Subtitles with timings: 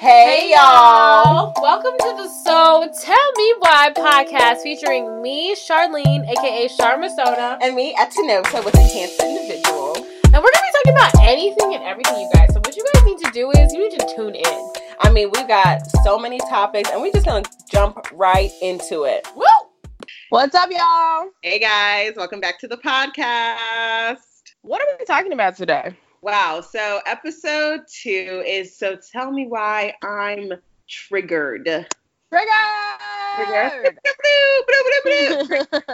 [0.00, 1.52] Hey y'all!
[1.60, 7.96] Welcome to the So Tell Me Why podcast featuring me, Charlene, aka Charmasona, And me,
[7.96, 9.96] Atenosa, with Enhanced Individual.
[9.96, 12.54] And we're gonna be talking about anything and everything, you guys.
[12.54, 14.72] So what you guys need to do is you need to tune in.
[15.00, 19.26] I mean, we've got so many topics, and we're just gonna jump right into it.
[19.34, 19.46] Woo!
[20.28, 21.26] What's up, y'all?
[21.42, 24.18] Hey guys, welcome back to the podcast.
[24.62, 25.96] What are we talking about today?
[26.20, 30.52] Wow, so episode two is So Tell Me Why I'm
[30.88, 31.86] Triggered.
[32.32, 33.98] Triggered!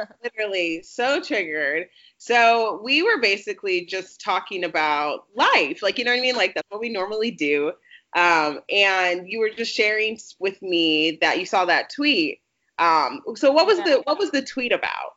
[0.25, 1.89] Literally, so triggered.
[2.17, 5.83] So we were basically just talking about life.
[5.83, 6.37] Like, you know what I mean?
[6.37, 7.73] Like, that's what we normally do.
[8.17, 12.41] Um, and you were just sharing with me that you saw that tweet.
[12.79, 15.13] Um, so what was the what was the tweet about?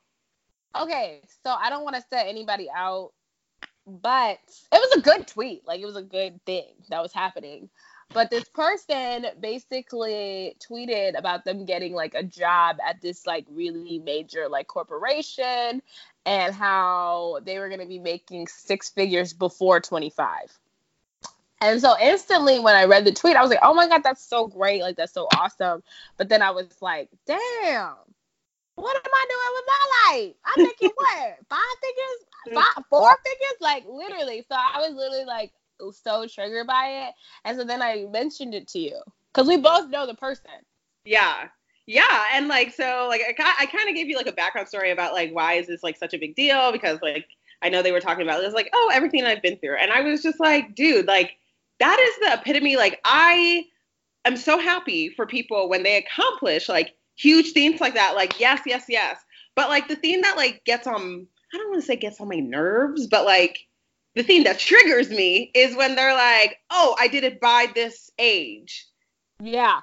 [0.76, 3.12] okay, so I don't want to set anybody out,
[3.88, 4.40] but
[4.72, 5.66] it was a good tweet.
[5.66, 7.70] Like, it was a good thing that was happening.
[8.14, 14.00] But this person basically tweeted about them getting like a job at this like really
[14.00, 15.82] major like corporation
[16.26, 20.58] and how they were going to be making six figures before 25.
[21.60, 24.24] And so instantly when I read the tweet, I was like, oh my God, that's
[24.24, 24.82] so great.
[24.82, 25.84] Like, that's so awesome.
[26.16, 27.96] But then I was like, damn,
[28.78, 30.36] what am I doing with my life?
[30.46, 31.38] I'm making what?
[31.50, 32.20] Five figures?
[32.50, 32.54] Mm.
[32.54, 33.58] Five, four figures?
[33.60, 34.46] Like, literally.
[34.48, 35.52] So I was literally like
[35.92, 37.14] so triggered by it.
[37.44, 39.00] And so then I mentioned it to you
[39.34, 40.52] because we both know the person.
[41.06, 41.50] Yeah.
[41.88, 44.92] Yeah, and like so like I, I kind of gave you like a background story
[44.92, 47.26] about like why is this like such a big deal because like
[47.62, 49.90] I know they were talking about it was like oh everything I've been through and
[49.90, 51.38] I was just like dude like
[51.80, 53.68] that is the epitome like I
[54.26, 58.62] am so happy for people when they accomplish like huge themes like that like yes
[58.66, 59.18] yes yes
[59.56, 62.30] but like the theme that like gets on I don't want to say gets on
[62.30, 63.60] my nerves but like
[64.16, 68.12] the thing that triggers me is when they're like oh I did it by this
[68.20, 68.88] age
[69.42, 69.82] Yeah.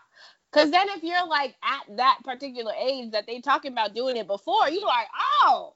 [0.53, 4.29] Cause then if you're like at that particular age that they talking about doing it
[4.29, 5.09] before, you're like,
[5.43, 5.75] oh,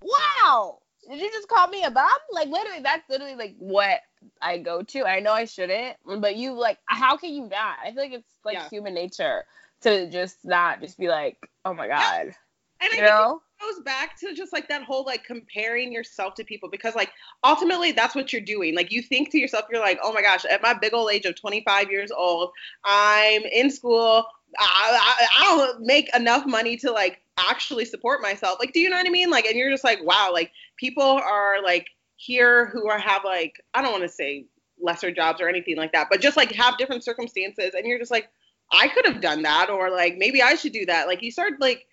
[0.00, 0.78] wow.
[1.10, 2.06] Did you just call me a bum?
[2.30, 4.00] Like literally, that's literally like what
[4.40, 5.04] I go to.
[5.04, 7.78] I know I shouldn't, but you like, how can you not?
[7.84, 8.68] I feel like it's like Yeah.
[8.68, 9.44] human nature
[9.82, 12.34] to just not just be like, oh my god,
[12.82, 13.40] and I you think know?
[13.60, 17.10] goes back to just like that whole like comparing yourself to people because like
[17.44, 18.74] ultimately that's what you're doing.
[18.74, 21.24] Like you think to yourself you're like oh my gosh at my big old age
[21.24, 22.50] of 25 years old
[22.84, 24.26] i'm in school.
[24.58, 28.58] I, I, I don't make enough money to like actually support myself.
[28.58, 29.30] Like do you know what i mean?
[29.30, 33.60] Like and you're just like wow like people are like here who are have like
[33.74, 34.46] i don't want to say
[34.80, 37.74] lesser jobs or anything like that but just like have different circumstances.
[37.74, 38.28] And you're just like
[38.72, 41.54] i could have done that or like maybe i should do that like you start
[41.60, 41.86] like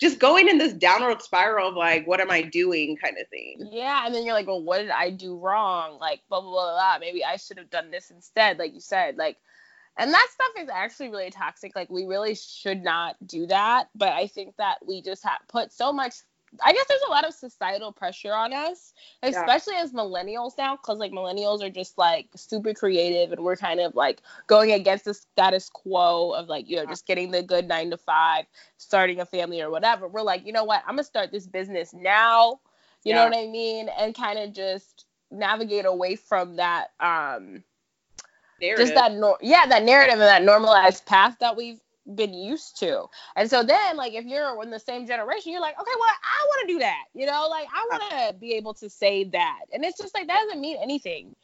[0.00, 3.68] just going in this downward spiral of like, what am I doing kind of thing.
[3.70, 5.98] Yeah, and then you're like, well, what did I do wrong?
[6.00, 6.72] Like, blah blah blah.
[6.72, 6.98] blah.
[6.98, 9.16] Maybe I should have done this instead, like you said.
[9.16, 9.36] Like,
[9.96, 11.76] and that stuff is actually really toxic.
[11.76, 13.88] Like, we really should not do that.
[13.94, 16.14] But I think that we just have put so much.
[16.62, 18.92] I guess there's a lot of societal pressure on us,
[19.22, 23.80] especially as millennials now, because like millennials are just like super creative, and we're kind
[23.80, 27.66] of like going against the status quo of like you know just getting the good
[27.66, 28.44] nine to five,
[28.76, 30.08] starting a family or whatever.
[30.08, 30.82] We're like, you know what?
[30.86, 32.60] I'm gonna start this business now.
[33.04, 33.88] You know what I mean?
[33.98, 37.64] And kind of just navigate away from that um
[38.60, 38.86] Narrative.
[38.86, 41.80] just that nor- yeah, that narrative and that normalized path that we've
[42.14, 43.06] been used to.
[43.36, 46.46] And so then like if you're in the same generation, you're like, okay, well, I
[46.46, 47.04] want to do that.
[47.14, 49.60] You know, like I want to be able to say that.
[49.72, 51.34] And it's just like that doesn't mean anything.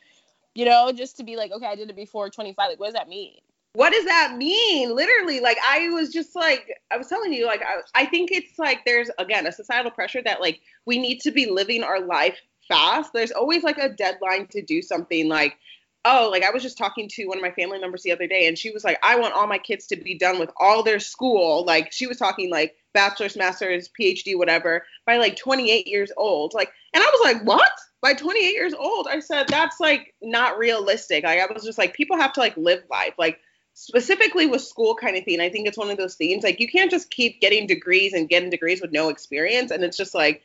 [0.54, 2.70] You know, just to be like, okay, I did it before 25.
[2.70, 3.36] Like, what does that mean?
[3.72, 4.94] what does that mean?
[4.94, 8.58] Literally, like I was just like, I was telling you, like I, I think it's
[8.58, 12.38] like there's again a societal pressure that like we need to be living our life
[12.66, 13.12] fast.
[13.12, 15.56] There's always like a deadline to do something like.
[16.04, 18.46] Oh, like I was just talking to one of my family members the other day,
[18.46, 20.98] and she was like, I want all my kids to be done with all their
[20.98, 21.64] school.
[21.66, 26.54] Like, she was talking like bachelor's, master's, PhD, whatever, by like 28 years old.
[26.54, 27.72] Like, and I was like, what?
[28.00, 29.08] By 28 years old?
[29.08, 31.24] I said, that's like not realistic.
[31.24, 33.14] Like, I was just like, people have to like live life.
[33.18, 33.38] Like,
[33.74, 36.42] specifically with school kind of thing, I think it's one of those things.
[36.42, 39.70] Like, you can't just keep getting degrees and getting degrees with no experience.
[39.70, 40.42] And it's just like,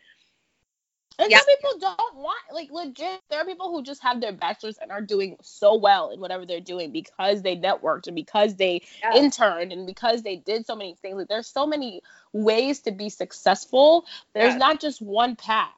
[1.19, 1.37] And Yeah.
[1.37, 3.21] some people don't want like legit.
[3.29, 6.45] There are people who just have their bachelors and are doing so well in whatever
[6.45, 9.15] they're doing because they networked and because they Yeah.
[9.15, 11.15] interned and because they did so many things.
[11.15, 12.01] Like there's so many
[12.33, 14.05] ways to be successful.
[14.33, 14.59] There's Yeah.
[14.59, 15.69] not just one path.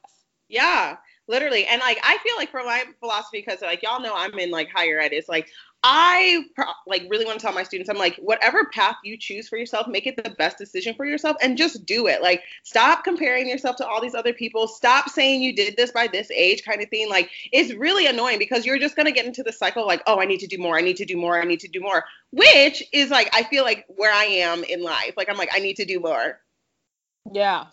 [0.48, 0.96] Yeah,
[1.26, 1.66] literally.
[1.66, 4.70] And like I feel like for my philosophy, because like y'all know I'm in like
[4.70, 5.48] higher ed, it's like
[5.84, 9.48] I pro- like really want to tell my students, I'm like, whatever path you choose
[9.48, 12.20] for yourself, make it the best decision for yourself and just do it.
[12.20, 14.66] Like, stop comparing yourself to all these other people.
[14.66, 17.08] Stop saying you did this by this age kind of thing.
[17.08, 20.20] Like, it's really annoying because you're just going to get into the cycle like, oh,
[20.20, 20.76] I need to do more.
[20.76, 21.40] I need to do more.
[21.40, 24.82] I need to do more, which is like, I feel like where I am in
[24.82, 25.14] life.
[25.16, 26.40] Like, I'm like, I need to do more.
[27.32, 27.66] Yeah.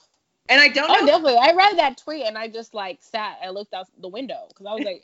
[0.47, 1.07] And I don't Oh, know.
[1.07, 1.37] definitely.
[1.41, 4.67] I read that tweet and I just like sat and looked out the window because
[4.67, 5.03] I was like.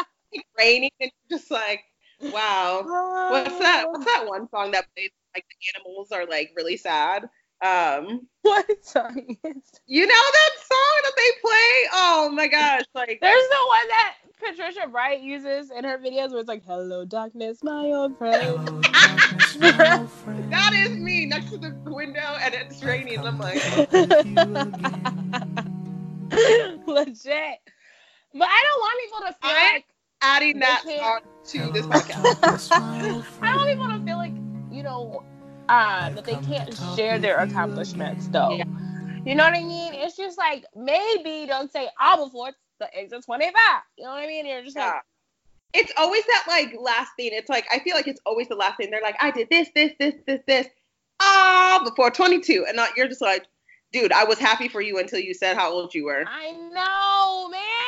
[0.58, 1.82] raining and you're just like,
[2.20, 2.82] wow.
[3.30, 3.86] What's that?
[3.90, 7.28] What's that one song that plays like the animals are like really sad?
[7.64, 9.62] Um, What song is?
[9.86, 11.88] you know that song that they play?
[11.94, 12.82] Oh my gosh!
[12.94, 17.04] Like There's the one that Patricia Bright uses in her videos where it's like, "Hello,
[17.04, 18.58] darkness, my old friend."
[19.58, 23.18] that is me next to the window and it's raining.
[23.18, 23.56] And I'm like,
[26.86, 27.58] Legit.
[28.34, 29.84] But I don't want people to feel I- like
[30.26, 30.98] adding that Okay.
[30.98, 32.72] song to this podcast.
[33.42, 34.34] I don't even want to feel like,
[34.70, 35.22] you know,
[35.68, 38.56] uh, that they can't share their accomplishments though.
[38.56, 38.64] Yeah.
[39.24, 39.94] You know what I mean?
[39.94, 43.52] It's just like maybe don't say ah before it's the age of 25.
[43.96, 44.46] You know what I mean?
[44.46, 44.92] You're just Yeah.
[44.92, 45.02] like,
[45.74, 47.30] It's always that like last thing.
[47.32, 48.90] It's like I feel like it's always the last thing.
[48.90, 50.66] They're like, I did this, this, this, this, this.
[51.20, 53.46] Ah, before 22, and not you're just like,
[53.92, 56.24] dude, I was happy for you until you said how old you were.
[56.26, 57.85] I know, man.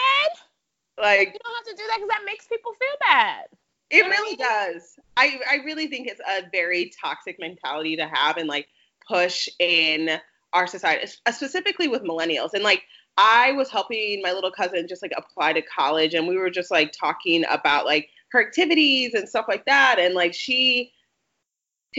[1.01, 3.47] Like You don't have to do that because that makes people feel bad.
[3.91, 4.99] It You know really I does.
[5.17, 8.69] I, I really think it's a very toxic mentality to have and like
[9.09, 10.21] push in
[10.53, 12.55] our society, uh, specifically with millennials.
[12.55, 12.85] And like,
[13.17, 16.71] I was helping my little cousin just like apply to college, and we were just
[16.71, 19.99] like talking about like her activities and stuff like that.
[19.99, 20.93] And like, she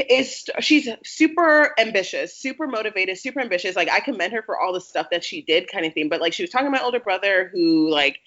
[0.09, 3.75] is she's super ambitious, super motivated, super ambitious.
[3.75, 6.07] Like, I commend her for all the stuff that she did, kind of thing.
[6.07, 8.19] But like, she was talking to my older brother who like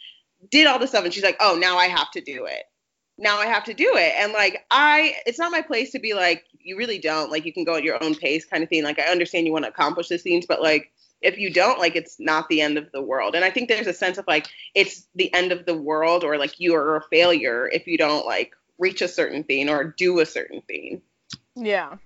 [0.51, 2.65] did all this stuff, and she's like, oh, now I have to do it
[3.19, 4.13] now I have to do it.
[4.19, 7.31] And like I it's not my place to be like, you really don't.
[7.31, 8.85] Like you can go at your own pace kind of thing.
[8.85, 11.95] Like I understand you want to accomplish these things, but like if you don't, like
[11.95, 13.35] it's not the end of the world.
[13.35, 16.37] And I think there's a sense of like it's the end of the world or
[16.37, 20.21] like you are a failure if you don't like reach a certain thing or do
[20.21, 21.03] a certain thing.
[21.55, 21.97] Yeah.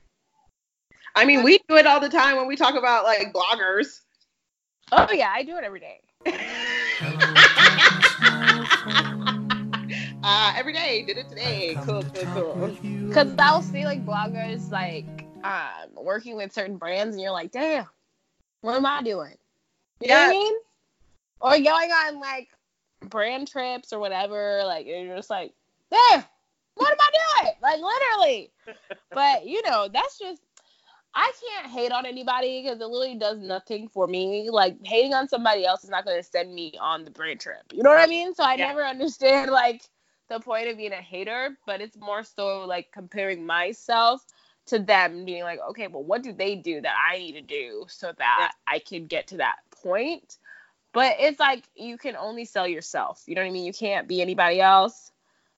[1.15, 4.01] I mean, we do it all the time when we talk about like bloggers.
[4.93, 6.01] Oh yeah, I do it every day.
[6.99, 7.56] Oh.
[10.23, 11.77] uh, every day, did it today.
[11.85, 12.71] Cool, cool, cool.
[13.09, 15.07] Because I'll see like bloggers like
[15.43, 17.87] um working with certain brands and you're like, damn,
[18.61, 19.37] what am I doing?
[20.01, 20.31] You know what I Yeah.
[20.31, 20.55] mean?
[21.41, 22.49] Or going on like
[23.09, 25.53] brand trips or whatever, like and you're just like,
[25.91, 26.25] damn,
[26.77, 27.55] what am I doing?
[27.61, 28.53] Like literally.
[29.13, 30.43] but you know, that's just
[31.17, 34.51] I can't hate on anybody because it literally does nothing for me.
[34.51, 37.65] Like hating on somebody else is not going to send me on the brand trip.
[37.73, 38.35] You know what I mean?
[38.35, 38.69] So I Yeah.
[38.69, 39.83] never understand like
[40.29, 44.25] the point of being a hater, but it's more so like comparing myself
[44.67, 47.87] to them, being like, okay, well, what do they do that I need to do
[47.89, 50.39] so that I can get to that point?
[50.93, 53.23] But it's like you can only sell yourself.
[53.27, 53.67] You know what I mean?
[53.67, 55.13] You can't be anybody else.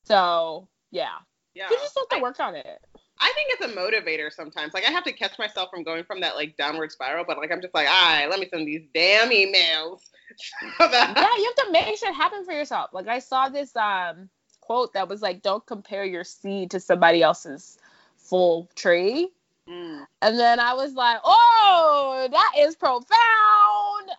[0.04, 1.18] So yeah,
[1.54, 1.68] Yeah.
[1.70, 2.80] you just have to I- work on it.
[3.20, 4.74] I think it's a motivator sometimes.
[4.74, 7.50] Like I have to catch myself from going from that like downward spiral, but like
[7.50, 10.00] I'm just like, all right, let me send these damn emails.
[10.80, 12.90] yeah, you have to make shit happen for yourself.
[12.92, 14.28] Like I saw this um
[14.60, 17.78] quote that was like, "Don't compare your seed to somebody else's
[18.16, 19.30] full tree."
[19.68, 20.06] Mm.
[20.22, 23.08] And then I was like, "Oh, that is profound.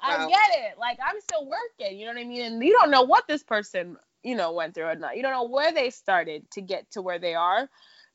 [0.01, 0.77] I get it.
[0.77, 1.97] Like I'm still working.
[1.97, 2.41] You know what I mean?
[2.41, 5.15] And you don't know what this person, you know, went through or not.
[5.15, 7.69] You don't know where they started to get to where they are."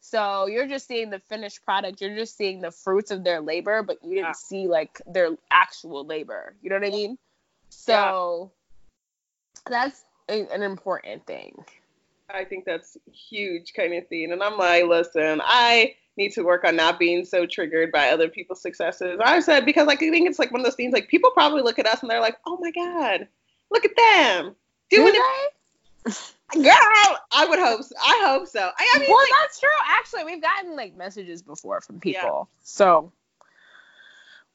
[0.05, 2.03] So you're just seeing the finished product.
[2.03, 4.33] You're just seeing the fruits of their labor, but you didn't Yeah.
[4.33, 6.55] see like their actual labor.
[6.61, 7.17] You know what I mean?
[7.71, 8.53] So
[9.65, 11.65] that's a, an important thing.
[12.29, 14.31] I think that's huge kind of thing.
[14.31, 18.29] And I'm like, listen, I need to work on not being so triggered by other
[18.29, 19.19] people's successes.
[19.25, 21.63] I said because like I think it's like one of those things like people probably
[21.63, 23.27] look at us and they're like, oh my god,
[23.71, 24.55] look at them
[24.91, 25.23] doing Do
[26.05, 26.15] it?
[26.53, 27.19] girl.
[27.33, 27.83] I would hope.
[27.83, 27.95] So.
[28.01, 28.61] I hope so.
[28.61, 29.69] I, I mean, well, like, that's true.
[29.89, 32.49] Actually, we've gotten like messages before from people.
[32.63, 33.13] So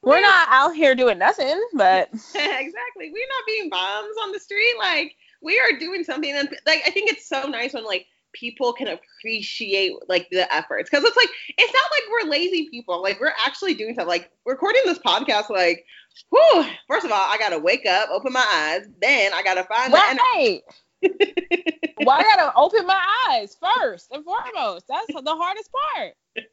[0.02, 3.10] we're not out here doing nothing, but exactly.
[3.12, 4.74] We're not being bombs on the street.
[4.78, 8.72] Like we are doing something, and like I think it's so nice when like people
[8.72, 13.02] can appreciate like the efforts because it's like it's not like we're lazy people.
[13.02, 14.08] Like we're actually doing something.
[14.08, 15.50] Like recording this podcast.
[15.50, 15.84] Like,
[16.30, 16.64] whew.
[16.88, 19.98] First of all, I gotta wake up, open my eyes, then I gotta find the
[19.98, 20.20] energy.
[20.34, 20.60] right.
[21.02, 24.86] Well, I gotta open my eyes first and foremost.
[24.88, 26.14] That's the hardest part.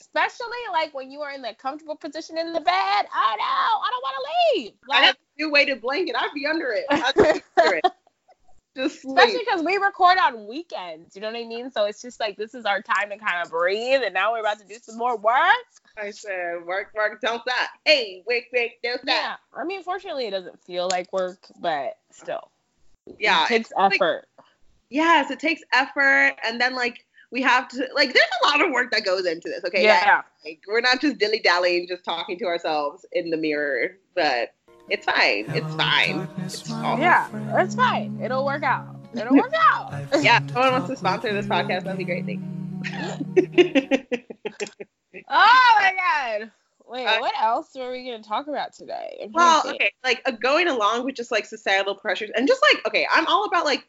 [0.00, 2.66] Especially like when you are in that comfortable position in the bed.
[2.70, 3.44] I know.
[3.44, 4.72] I don't want to leave.
[4.90, 6.16] I have a new weighted blanket.
[6.18, 6.84] I'd be under it.
[6.90, 7.84] I'd be under it.
[8.76, 9.18] Just sleep.
[9.18, 11.16] Especially because we record on weekends.
[11.16, 11.72] You know what I mean?
[11.72, 14.40] So it's just like this is our time to kind of breathe, and now we're
[14.40, 15.34] about to do some more work.
[15.98, 17.70] I said, work, work, don't stop.
[17.84, 19.08] Hey, wake, wake, don't stop.
[19.08, 19.34] Yeah.
[19.54, 22.50] I mean, fortunately, it doesn't feel like work, but still,
[23.18, 23.44] Yeah.
[23.44, 24.26] it takes like- effort.
[24.90, 28.12] yes, it takes effort, and then like we have to like.
[28.12, 29.62] There's a lot of work that goes into this.
[29.64, 29.82] Okay.
[29.84, 30.22] yeah.
[30.44, 34.54] Like, we're not just dilly dallying, just talking to ourselves in the mirror, but
[34.88, 35.44] it's fine.
[35.50, 36.26] It's fine.
[36.38, 38.18] It's all Yeah, that's fine.
[38.22, 38.96] It'll work out.
[39.14, 39.92] It'll work out.
[40.22, 42.26] Yeah, if someone wants to sponsor this podcast, that'd be great.
[42.26, 42.42] Thanks.
[45.28, 45.92] Oh my
[46.38, 46.50] god.
[46.90, 49.16] Wait, Uh, what else were we gonna talk about today?
[49.20, 49.76] To well, think.
[49.76, 53.28] okay, like uh, going along with just like societal pressures and just like okay, I'm
[53.28, 53.86] all about like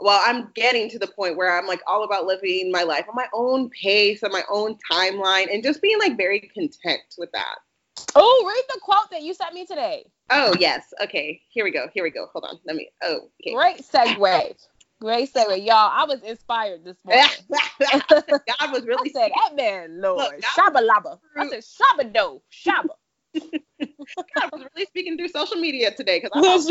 [0.00, 3.14] well, I'm getting to the point where I'm like all about living my life on
[3.14, 7.56] my own pace, on my own timeline, and just being like very content with that.
[8.14, 10.06] Oh, read the quote that you sent me today.
[10.30, 11.42] Oh yes, okay.
[11.50, 11.88] Here we go.
[11.92, 12.28] Here we go.
[12.32, 12.58] Hold on.
[12.64, 12.88] Let me.
[13.02, 13.54] Oh, okay.
[13.54, 14.54] Great segue.
[15.00, 15.90] Great segue, y'all.
[15.92, 17.24] I was inspired this morning.
[17.48, 19.10] God was really.
[19.14, 21.18] I said, that man, Lord, Look, shabba labba.
[21.36, 22.88] I said, shabba do, shabba.
[23.40, 26.68] God was really speaking through social media today because.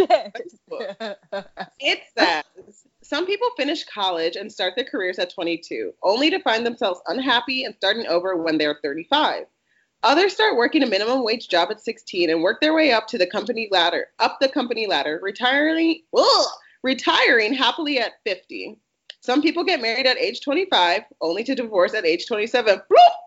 [1.80, 2.44] It says
[3.04, 7.64] some people finish college and start their careers at 22, only to find themselves unhappy
[7.64, 9.46] and starting over when they're 35.
[10.04, 13.18] Others start working a minimum wage job at 16 and work their way up to
[13.18, 16.48] the company ladder, up the company ladder, retiring, ugh,
[16.84, 18.78] retiring happily at 50.
[19.22, 22.76] Some people get married at age 25, only to divorce at age 27.
[22.76, 23.18] Bloop!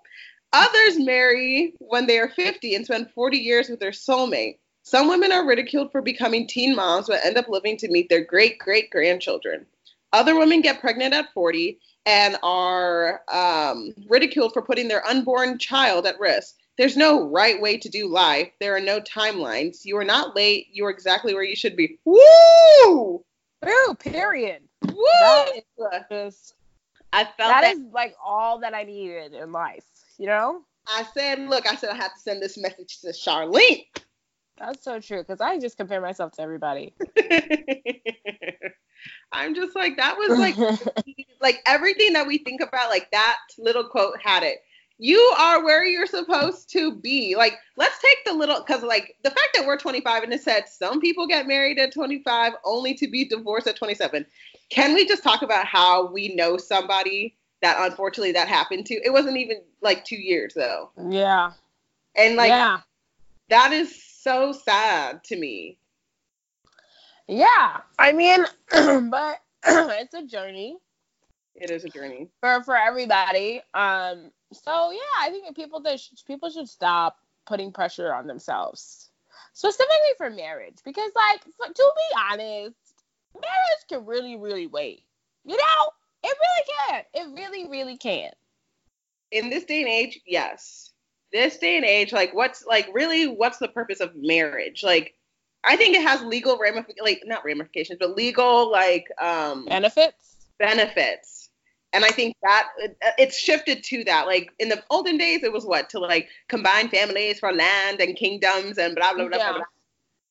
[0.53, 4.59] Others marry when they are 50 and spend 40 years with their soulmate.
[4.83, 8.25] Some women are ridiculed for becoming teen moms but end up living to meet their
[8.25, 9.67] great great grandchildren.
[10.13, 16.07] Other women get pregnant at 40 and are um, ridiculed for putting their unborn child
[16.07, 16.57] at risk.
[16.79, 18.49] There's no right way to do life.
[18.59, 19.85] There are no timelines.
[19.85, 20.69] You are not late.
[20.73, 21.99] You are exactly where you should be.
[22.05, 23.25] Woo!
[23.99, 24.63] Period.
[24.87, 25.05] Woo!
[25.21, 25.65] That is
[26.11, 26.55] just,
[27.13, 27.77] I felt that that.
[27.77, 29.85] is like all that I needed in life,
[30.19, 30.63] you know?
[30.87, 33.85] I said, look, I said I have to send this message to Charlene.
[34.59, 36.93] That's so true because I just compare myself to everybody.
[39.33, 40.57] I'm just like that was like
[41.41, 44.59] like everything that we think about like that little quote had it.
[45.03, 47.35] You are where you're supposed to be.
[47.35, 50.69] Like let's take the little cuz like the fact that we're 25 and it said
[50.69, 54.27] some people get married at 25 only to be divorced at 27.
[54.69, 58.95] Can we just talk about how we know somebody that unfortunately that happened to?
[59.03, 60.91] It wasn't even like 2 years though.
[61.09, 61.53] yeah.
[62.15, 62.81] And like yeah.
[63.49, 65.79] that is so sad to me.
[67.27, 67.79] Yeah.
[67.99, 68.45] I mean,
[69.11, 70.77] but it's a journey
[71.55, 72.29] It is a journey.
[72.41, 73.63] for for everybody.
[73.73, 74.31] Um.
[74.53, 79.11] So yeah, I think people that sh- people should stop putting pressure on themselves,
[79.53, 82.77] specifically for marriage, because like for, to be honest,
[83.35, 85.05] marriage can really really wait.
[85.45, 85.91] You know,
[86.25, 87.03] it really can.
[87.15, 88.31] It really really can.
[89.31, 90.91] in this day and age, yes.
[91.33, 94.83] This day and age, like what's like really what's the purpose of marriage?
[94.83, 95.15] Like
[95.63, 100.37] I think it has legal ramifications, like not ramifications, but legal like um Benefits.
[100.59, 101.40] benefits.
[101.93, 102.69] And I think that
[103.19, 104.27] it's shifted to that.
[104.27, 108.17] Like in the olden days, it was what to like combine families for land and
[108.17, 109.53] kingdoms and blah blah blah Yeah.
[109.53, 109.63] blah,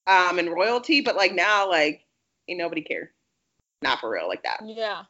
[0.07, 1.01] blah um and royalty.
[1.01, 2.05] But like now, like
[2.47, 3.11] ain't nobody care.
[3.81, 4.61] Not for real like that.
[4.63, 5.03] Yeah.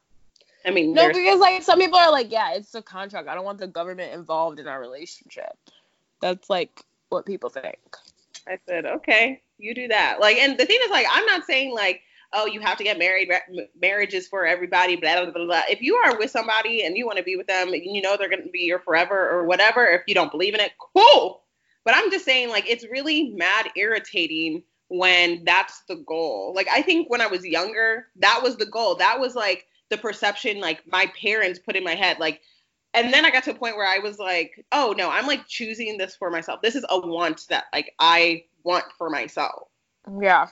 [0.66, 3.28] I mean, No, because like some people are like, yeah, it's a contract.
[3.28, 5.58] I don't want the government involved in our relationship.
[6.22, 7.78] That's like what people think.
[8.48, 10.20] I said, okay, you do that.
[10.20, 12.02] Like, and the thing is, like, I'm not saying like,
[12.34, 13.30] oh, you have to get married.
[13.30, 14.96] Ra- m- Marriage is for everybody.
[14.96, 15.46] Blah blah blah.
[15.46, 15.62] blah.
[15.70, 18.18] If you are with somebody and you want to be with them, and you know
[18.18, 19.86] they're going to be your forever or whatever.
[19.86, 21.44] If you don't believe in it, cool.
[21.86, 26.54] But I'm just saying, like, it's really mad irritating when that's the goal.
[26.56, 28.96] Like, I think when I was younger, that was the goal.
[28.96, 32.42] That was like the perception, like my parents put in my head, like.
[32.96, 35.46] And then I got to a point where I was like, oh no, I'm like
[35.48, 36.64] choosing this for myself.
[36.64, 39.68] This is a want that like I want for myself.
[40.20, 40.48] Yeah.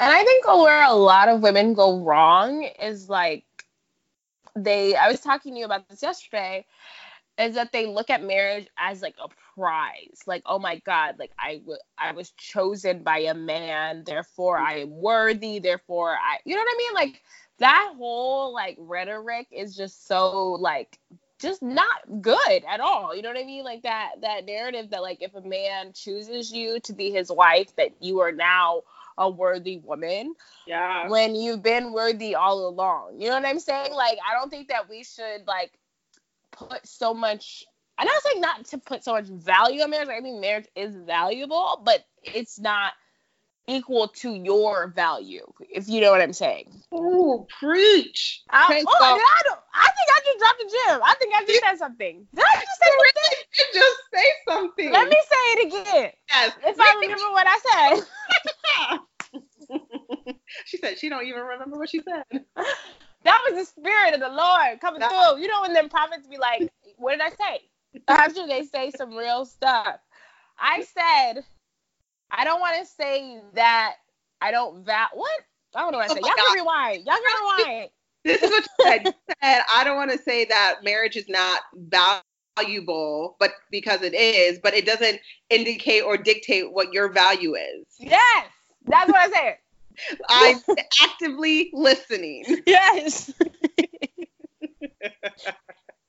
[0.00, 3.44] And I think where a lot of women go wrong is like
[4.56, 6.64] they I was talking to you about this yesterday
[7.38, 10.20] is that they look at marriage as like a prize.
[10.26, 14.80] Like, oh my god, like I w- I was chosen by a man, therefore I
[14.80, 16.94] am worthy, therefore I You know what I mean?
[16.94, 17.22] Like
[17.58, 20.98] that whole like rhetoric is just so like
[21.40, 23.14] just not good at all.
[23.14, 23.64] You know what I mean?
[23.64, 27.76] Like that that narrative that like if a man chooses you to be his wife
[27.76, 28.82] that you are now
[29.20, 30.34] a worthy woman
[30.66, 31.08] Yeah.
[31.08, 33.20] when you've been worthy all along.
[33.20, 33.92] You know what I'm saying?
[33.94, 35.72] Like I don't think that we should like
[36.50, 37.64] put so much
[37.98, 40.08] and I'm not saying not to put so much value on marriage.
[40.08, 42.94] I mean marriage is valuable, but it's not
[43.68, 46.72] equal to your value, if you know what I'm saying.
[46.94, 48.42] Ooh, preach.
[48.50, 51.00] I, Okay, oh, so- I, I think I just dropped the gym.
[51.04, 52.26] I think I just said something.
[52.34, 53.38] Did I just say something?
[53.74, 54.92] Just say something.
[54.92, 56.10] Let me say it again.
[56.32, 56.52] Yes.
[56.64, 57.58] If I remember what I
[57.98, 58.98] said.
[60.64, 62.24] she said she don't even remember what she said.
[63.22, 65.42] That was the spirit of the Lord coming That- through.
[65.42, 67.60] You know when them prophets be like, what did I say?
[68.08, 69.96] After they say some real stuff.
[70.58, 71.44] I said,
[72.30, 73.96] I don't want to say that
[74.40, 75.38] I don't val what?
[75.74, 76.22] I don't know what I Oh said.
[76.22, 77.04] my Y'all can rewind.
[77.04, 77.90] Y'all can rewind.
[78.24, 79.04] This is what you said.
[79.04, 79.12] You
[79.42, 81.60] said I don't want to say that marriage is not
[82.56, 87.86] valuable, but because it is, but it doesn't indicate or dictate what your value is.
[87.98, 88.46] Yes.
[88.86, 89.56] That's what I said.
[90.28, 90.60] I'm
[91.02, 92.44] actively listening.
[92.66, 93.32] Yes.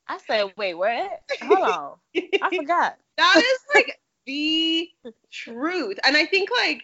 [0.07, 1.21] I said, wait, what?
[1.41, 1.93] Hold on.
[2.15, 2.97] I forgot.
[3.17, 4.89] that is like the
[5.31, 5.97] truth.
[6.03, 6.83] And I think like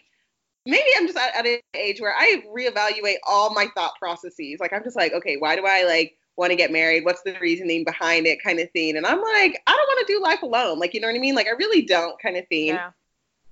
[0.66, 4.60] maybe I'm just at, at an age where I reevaluate all my thought processes.
[4.60, 7.04] Like I'm just like, okay, why do I like want to get married?
[7.06, 8.98] What's the reasoning behind it kind of thing?
[8.98, 10.80] And I'm like, I don't want to do life alone.
[10.80, 11.36] Like, you know what I mean?
[11.36, 12.68] Like I really don't kind of thing.
[12.68, 12.92] Yeah.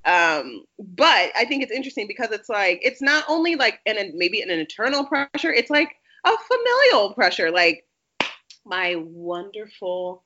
[0.05, 4.41] Um, but I think it's interesting because it's like it's not only like an maybe
[4.41, 5.95] an internal pressure, it's like
[6.25, 7.51] a familial pressure.
[7.51, 7.85] Like
[8.65, 10.23] my wonderful,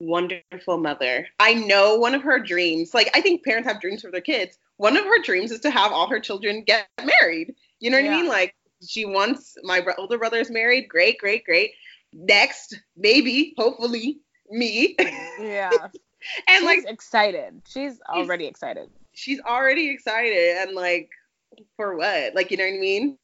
[0.00, 1.26] wonderful mother.
[1.38, 4.58] I know one of her dreams, like I think parents have dreams for their kids.
[4.76, 7.54] One of her dreams is to have all her children get married.
[7.78, 8.28] You know what I mean?
[8.28, 8.54] Like
[8.86, 10.88] she wants my older brother is married.
[10.88, 11.72] Great, great, great.
[12.12, 14.18] Next, maybe, hopefully,
[14.50, 14.96] me.
[15.40, 15.70] Yeah.
[16.48, 17.62] and She's like excited.
[17.68, 18.90] She's already excited.
[19.22, 21.08] She's already excited and like
[21.76, 22.34] for what?
[22.34, 23.18] Like you know what I mean?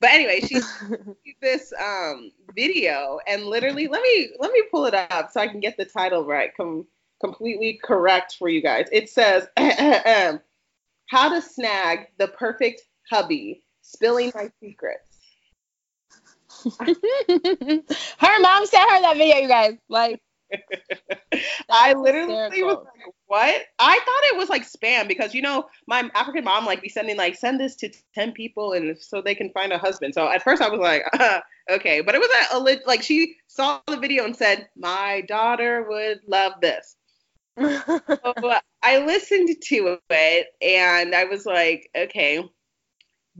[0.00, 0.60] But anyway, she
[1.42, 5.60] this um video and literally let me let me pull it up so I can
[5.60, 6.86] get the title right, com-
[7.20, 8.86] completely correct for you guys.
[8.92, 9.48] It says
[11.10, 15.02] how to snag the perfect hubby, spilling my secrets.
[16.78, 19.74] her mom sent her that video, you guys.
[19.88, 20.20] Like,
[21.70, 23.62] I literally was like, what?
[23.78, 27.16] I thought it was like spam because you know my African mom like be sending
[27.16, 30.14] like send this to ten people and so they can find a husband.
[30.14, 31.40] So at first I was like, uh,
[31.70, 35.86] okay, but it was a, a like she saw the video and said my daughter
[35.88, 36.96] would love this.
[37.58, 37.80] So
[38.82, 42.44] I listened to it and I was like, okay,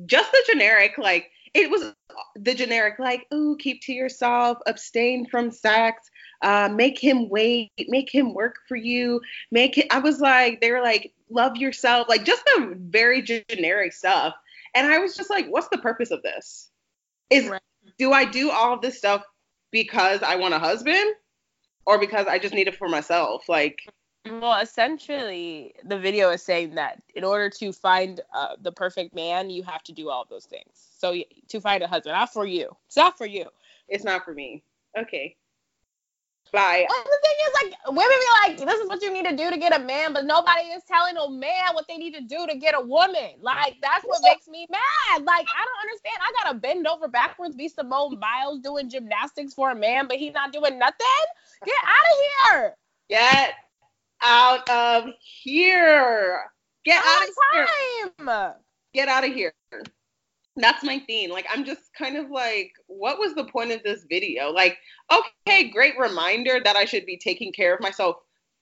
[0.06, 1.94] just the generic like it was
[2.36, 6.10] the generic like, ooh, keep to yourself, abstain from sex
[6.42, 9.86] uh, make him wait, make him work for you, make it.
[9.90, 14.34] I was like, they were like, love yourself, like just the very generic stuff.
[14.74, 16.70] And I was just like, what's the purpose of this?
[17.30, 17.60] Is Right.
[17.98, 19.22] do I do all of this stuff
[19.70, 21.14] because I want a husband,
[21.86, 23.48] or because I just need it for myself?
[23.48, 23.80] Like,
[24.30, 29.50] well, essentially, the video is saying that in order to find uh, the perfect man,
[29.50, 30.88] you have to do all of those things.
[30.98, 31.14] So
[31.48, 32.76] to find a husband, not for you.
[32.86, 33.46] It's not for you.
[33.88, 34.62] it's not for me.
[34.98, 35.36] Okay.
[36.52, 36.86] Bye.
[36.88, 39.58] The thing is, like, women be like, this is what you need to do to
[39.58, 42.56] get a man, but nobody is telling no man what they need to do to
[42.56, 43.32] get a woman.
[43.40, 45.24] Like, that's what makes me mad.
[45.24, 46.16] Like, I don't understand.
[46.20, 50.34] I gotta bend over backwards, be Simone Biles doing gymnastics for a man, but he's
[50.34, 51.06] not doing nothing.
[51.64, 52.76] Get out of here.
[53.08, 53.54] Get
[54.22, 56.42] out of here.
[56.84, 57.66] Get out of here.
[58.94, 59.52] Get out of here.
[60.56, 61.30] That's my theme.
[61.30, 64.50] Like, I'm just kind of like, what was the point of this video?
[64.50, 64.78] Like,
[65.12, 68.16] okay, great reminder that I should be taking care of myself.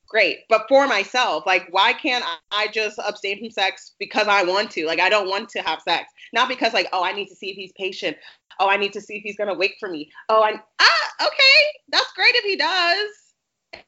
[0.09, 0.41] Great.
[0.49, 4.71] But for myself, like, why can't I- I just abstain from sex because I want
[4.73, 4.87] to?
[4.87, 6.13] Like, I don't want to have sex.
[6.33, 8.17] Not because, like, oh, I need to see if he's patient.
[8.59, 10.11] Oh, I need to see if he's going to wait for me.
[10.29, 11.79] Oh, I, ah, okay.
[11.89, 13.24] That's great if he does.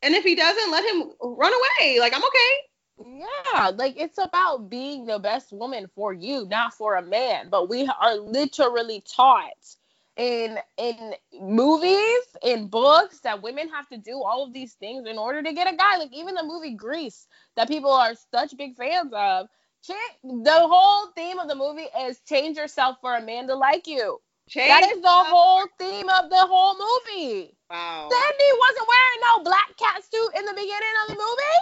[0.03, 1.99] And if he doesn't, let him run away.
[2.01, 2.55] Like, I'm okay.
[2.99, 7.49] Yeah, like it's about being the best woman for you, not for a man.
[7.51, 9.77] But we are literally taught
[10.16, 15.18] in in movies, in books, that women have to do all of these things in
[15.18, 15.99] order to get a guy.
[15.99, 19.49] Like even the movie Grease, that people are such big fans of.
[20.25, 24.20] The whole theme of the movie is change yourself for a man to like you.
[24.48, 24.68] Change.
[24.68, 27.56] That is the whole theme of the whole movie.
[27.68, 28.09] Wow.
[28.11, 31.59] Cindy wasn't wearing no black cat suit in the beginning of the movie.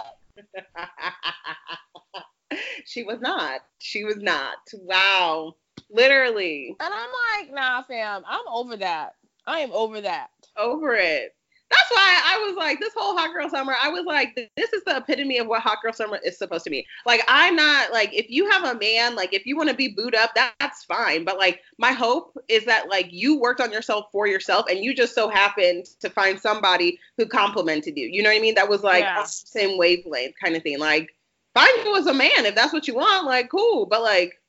[2.85, 3.61] she was not.
[3.79, 4.57] She was not.
[4.73, 5.55] Wow.
[5.89, 9.15] Literally And I'm like, nah, fam, I'm over that.
[9.47, 10.29] I am over that.
[10.57, 11.34] over it.
[11.71, 14.83] That's why I was like, this whole hot girl summer, I was like, this is
[14.83, 16.85] the epitome of what hot girl summer is supposed to be.
[17.07, 19.87] Like, I'm not like, if you have a man, like, if you want to be
[19.87, 21.25] booed up, that, that's fine.
[21.25, 24.93] But like, my hope is that like you worked on yourself for yourself and you
[24.93, 28.07] just so happened to find somebody who complimented you.
[28.07, 28.55] You know what I mean?
[28.55, 29.23] That was like Yeah.
[29.23, 30.79] same wavelength kind of thing.
[30.79, 31.15] Like,
[31.55, 33.25] find you as a man if that's what you want.
[33.25, 33.87] Like, cool.
[33.87, 34.39] But like,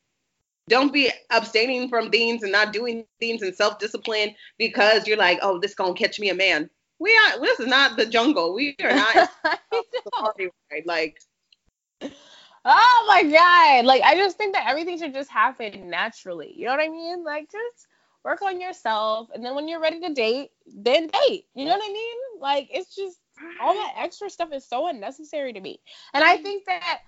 [0.68, 5.58] don't be abstaining from things and not doing things and self-discipline because you're like, oh,
[5.58, 6.68] this gonna catch me a man.
[6.98, 7.40] We are.
[7.40, 8.54] This is not the jungle.
[8.54, 9.30] We are not
[10.12, 10.86] party ride.
[10.86, 11.18] Like,
[12.64, 13.84] oh my god!
[13.84, 16.54] Like I just think that everything should just happen naturally.
[16.56, 17.24] You know what I mean?
[17.24, 17.86] Like just
[18.24, 21.44] work on yourself, and then when you're ready to date, then date.
[21.54, 22.16] You know what I mean?
[22.40, 23.18] Like it's just
[23.60, 25.80] all that extra stuff is so unnecessary to me.
[26.14, 27.00] And I think that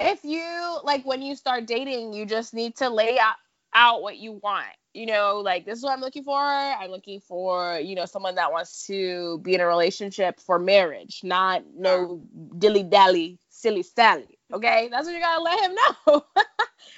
[0.00, 3.36] if you like when you start dating, you just need to lay out,
[3.74, 4.66] out what you want.
[4.94, 6.38] You know, like this is what I'm looking for.
[6.38, 11.20] I'm looking for, you know, someone that wants to be in a relationship for marriage,
[11.24, 12.22] not no
[12.58, 14.38] dilly dally, silly Sally.
[14.52, 15.74] Okay, that's what you gotta let him
[16.06, 16.06] know.
[16.06, 16.22] and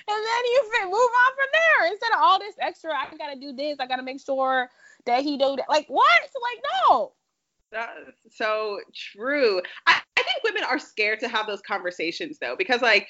[0.09, 2.93] then you fit, move on from there instead of all this extra.
[2.93, 3.79] I gotta do this.
[3.81, 4.69] I gotta make sure
[5.07, 5.67] that he do that.
[5.71, 6.21] Like what?
[6.21, 7.13] Like no.
[7.73, 9.63] That's so true.
[9.87, 13.09] I, I think women are scared to have those conversations though, because like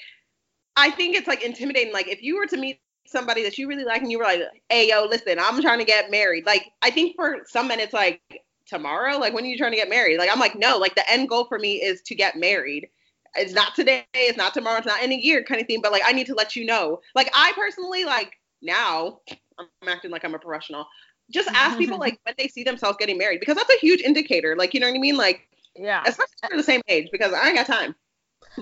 [0.77, 1.91] I think it's like intimidating.
[1.91, 4.41] Like if you were to meet somebody that you really like and you were like,
[4.69, 6.45] hey yo, listen, I'm trying to get married.
[6.45, 8.21] Like I think for some men it's like
[8.65, 9.17] tomorrow.
[9.17, 10.17] Like when are you trying to get married?
[10.17, 12.89] Like I'm like, no, like the end goal for me is to get married.
[13.35, 15.81] It's not today, it's not tomorrow, it's not in a year kind of thing.
[15.81, 17.01] But like I need to let you know.
[17.15, 19.19] Like I personally like now
[19.59, 20.87] I'm acting like I'm a professional
[21.31, 24.55] just ask people like when they see themselves getting married because that's a huge indicator.
[24.55, 25.17] Like, you know what I mean?
[25.17, 27.95] Like, yeah, especially for the same age because I ain't got time.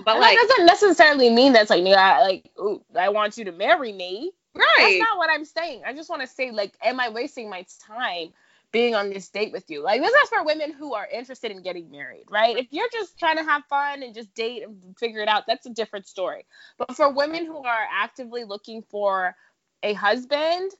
[0.04, 3.44] But and like, that doesn't necessarily mean that's like, nigga, like, ooh, I want you
[3.46, 4.32] to marry me.
[4.56, 4.76] Right.
[4.78, 5.82] That's not what I'm saying.
[5.86, 8.32] I just want to say, like, am I wasting my time
[8.72, 9.82] being on this date with you?
[9.82, 12.56] Like, this is for women who are interested in getting married, right?
[12.56, 15.66] If you're just trying to have fun and just date and figure it out, that's
[15.66, 16.46] a different story.
[16.78, 19.34] But for women who are actively looking for
[19.82, 20.72] a husband,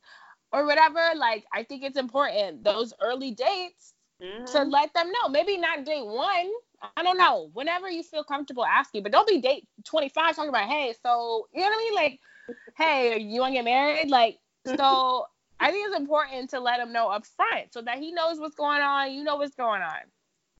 [0.52, 4.44] or whatever, like I think it's important those early dates mm-hmm.
[4.44, 5.28] to let them know.
[5.28, 6.50] Maybe not date one.
[6.96, 7.50] I don't know.
[7.54, 11.60] Whenever you feel comfortable asking, but don't be date 25 talking about, hey, so you
[11.60, 11.94] know what I mean?
[11.94, 12.20] Like,
[12.76, 14.10] hey, are you want to get married?
[14.10, 15.26] Like, so
[15.60, 18.56] I think it's important to let him know up front so that he knows what's
[18.56, 19.12] going on.
[19.12, 20.00] You know what's going on.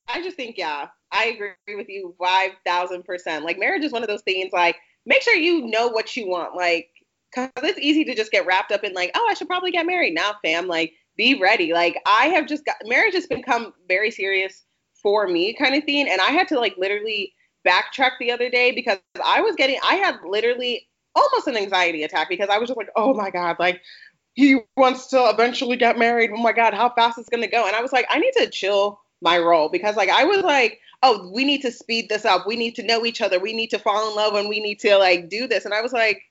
[0.07, 3.43] I just think, yeah, I agree with you 5,000%.
[3.43, 6.55] Like, marriage is one of those things, like, make sure you know what you want.
[6.55, 6.89] Like,
[7.29, 9.85] because it's easy to just get wrapped up in like, oh, I should probably get
[9.85, 10.67] married now, fam.
[10.67, 11.73] Like, be ready.
[11.73, 14.63] Like, I have just got marriage has become very serious
[15.01, 17.33] for me, kind of thing, and I had to like literally
[17.67, 22.29] backtrack the other day because I was getting, I had literally almost an anxiety attack
[22.29, 23.81] because I was just like, oh my god, like
[24.33, 26.31] he wants to eventually get married.
[26.33, 27.65] Oh my god, how fast it's gonna go?
[27.65, 30.79] And I was like, I need to chill my role because like I was like,
[31.03, 32.45] oh, we need to speed this up.
[32.45, 33.39] We need to know each other.
[33.39, 35.65] We need to fall in love and we need to like do this.
[35.65, 36.21] And I was like,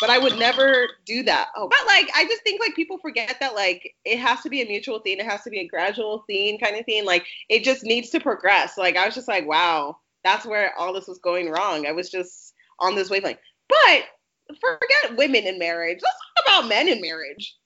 [0.00, 1.48] but I would never do that.
[1.56, 4.62] Oh, but like I just think like people forget that like it has to be
[4.62, 5.18] a mutual thing.
[5.18, 7.04] It has to be a gradual thing kind of thing.
[7.04, 8.76] Like it just needs to progress.
[8.78, 11.86] Like I was just like, wow, that's where all this was going wrong.
[11.86, 13.40] I was just on this wavelength.
[13.68, 14.04] But
[14.58, 16.00] forget women in marriage.
[16.02, 17.56] Let's talk about men in marriage.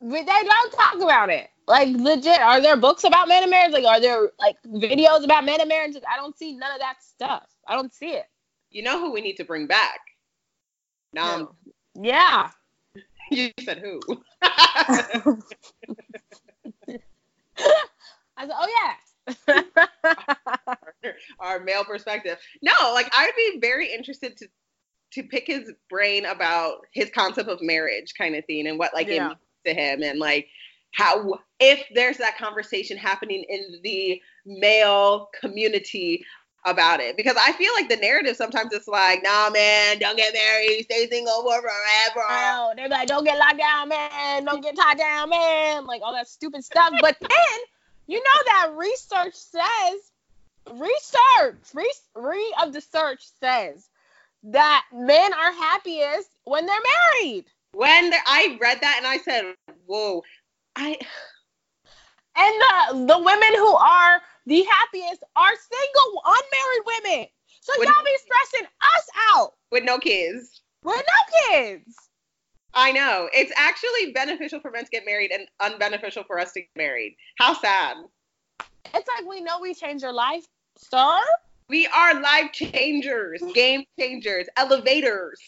[0.00, 1.48] But they don't talk about it.
[1.68, 3.72] Like legit, are there books about men in marriage?
[3.72, 5.94] Like are there like videos about men in marriage?
[6.10, 7.44] I don't see none of that stuff.
[7.66, 8.26] I don't see it.
[8.70, 10.00] You know who we need to bring back?
[11.12, 11.54] No.
[11.94, 12.50] Yeah.
[13.30, 13.98] You said who?
[14.42, 15.36] I
[18.40, 19.62] said, oh yeah.
[20.68, 22.36] our, our male perspective.
[22.60, 24.48] No, like I'd be very interested to
[25.12, 29.08] to pick his brain about his concept of marriage kind of thing and what like
[29.08, 29.14] yeah.
[29.14, 30.48] it means to him and like
[30.94, 36.24] how if there's that conversation happening in the male community
[36.64, 40.32] about it because I feel like the narrative sometimes it's like, nah, man, don't get
[40.32, 42.26] married, stay single forever.
[42.28, 46.12] Oh, they're like, don't get locked down, man, don't get tied down, man, like all
[46.12, 46.92] that stupid stuff.
[47.00, 47.58] But then,
[48.06, 50.12] you know that research says,
[50.70, 53.88] research, re, re of the search says
[54.44, 56.76] that men are happiest when they're
[57.20, 57.46] married.
[57.72, 59.54] When I read that and I said,
[59.86, 60.22] whoa,
[60.76, 60.98] I.
[62.34, 67.26] And the the women who are the happiest are single, unmarried women.
[67.60, 69.52] So with, y'all be stressing us out.
[69.70, 70.62] With no kids.
[70.82, 71.94] With no kids.
[72.74, 73.28] I know.
[73.32, 77.16] It's actually beneficial for men to get married and unbeneficial for us to get married.
[77.38, 77.98] How sad.
[78.94, 80.44] It's like we know we change your life,
[80.76, 81.20] sir.
[81.72, 85.40] We are life changers, game changers, elevators.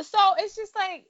[0.00, 1.04] So it's just like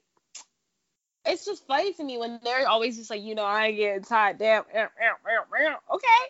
[1.25, 4.39] it's just funny to me when they're always just like, you know, I get tied
[4.39, 4.65] down.
[4.75, 6.21] Okay,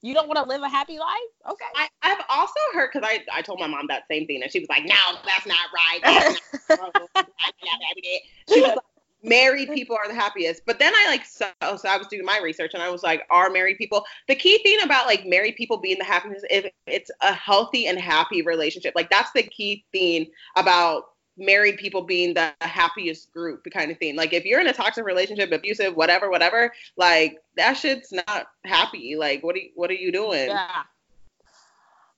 [0.00, 1.18] you don't want to live a happy life?
[1.46, 1.66] Okay.
[1.76, 4.60] I, I've also heard because I, I told my mom that same thing and she
[4.60, 6.00] was like, no, that's not right.
[6.02, 6.94] That's not
[8.48, 8.78] she was like,
[9.22, 10.62] married people are the happiest.
[10.66, 13.26] But then I like so so I was doing my research and I was like,
[13.30, 17.10] are married people the key thing about like married people being the happiest if it's
[17.20, 18.94] a healthy and happy relationship.
[18.96, 21.04] Like that's the key thing about
[21.36, 24.16] married people being the happiest group kind of thing.
[24.16, 29.16] Like if you're in a toxic relationship, abusive, whatever, whatever, like that shit's not happy.
[29.16, 30.48] Like what are you, what are you doing?
[30.48, 30.82] Yeah.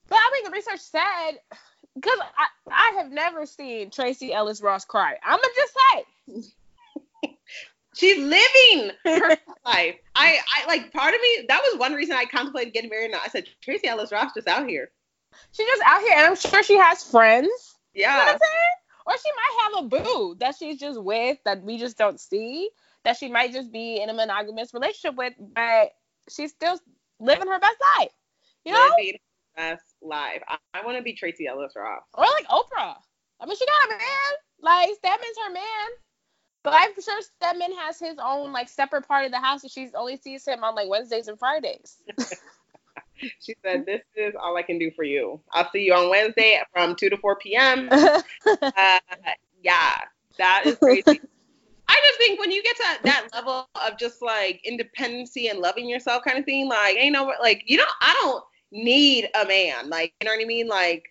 [0.09, 1.31] But I mean, the research said
[1.95, 5.15] because I, I have never seen Tracee Ellis Ross cry.
[5.23, 6.53] I'm gonna just say
[8.03, 9.29] She's living her
[9.65, 9.95] life.
[10.13, 11.45] I, I like part of me.
[11.47, 13.11] That was one reason I contemplated getting married.
[13.11, 14.91] And I said Tracee Ellis Ross just out here.
[15.53, 17.49] she's just out here, and I'm sure she has friends.
[17.93, 18.73] You know what Yeah, I'm saying?
[19.05, 22.69] Or she might have a boo that she's just with that we just don't see.
[23.05, 25.91] That she might just be in a monogamous relationship with, but
[26.29, 26.77] she's still
[27.19, 28.11] living her best life.
[28.65, 28.87] You know?
[28.97, 29.17] living
[29.55, 30.41] her best life.
[30.47, 32.03] I, I want to be Tracee Ellis Ross.
[32.13, 32.95] Or like Oprah.
[33.39, 34.31] I mean, she got a man.
[34.61, 35.89] Like Stedman's her man.
[36.63, 39.89] But I'm sure Stedman has his own like separate part of the house, and she
[39.95, 41.97] only sees him on like Wednesdays and Fridays.
[43.39, 45.39] She said, "This is all I can do for you.
[45.51, 47.89] I'll see you on Wednesday from two to four p.m."
[48.45, 48.99] Uh,
[49.61, 50.01] yeah,
[50.37, 51.03] that is crazy.
[51.87, 55.87] I just think when you get to that level of just like independency and loving
[55.87, 59.89] yourself kind of thing, like ain't no like you don't I don't need a man.
[59.89, 60.67] Like you know what I mean?
[60.67, 61.05] Like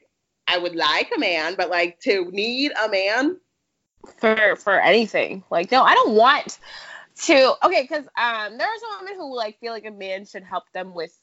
[0.48, 3.38] I would like a man, but like to need a man,
[4.18, 5.44] for for anything.
[5.50, 6.58] Like, no, I don't want
[7.24, 7.54] to.
[7.64, 10.70] Okay, because um, there are some women who like feel like a man should help
[10.72, 11.16] them with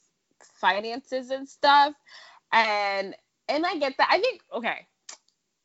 [0.55, 1.93] finances and stuff,
[2.51, 3.15] and
[3.47, 4.09] and I get that.
[4.11, 4.87] I think okay.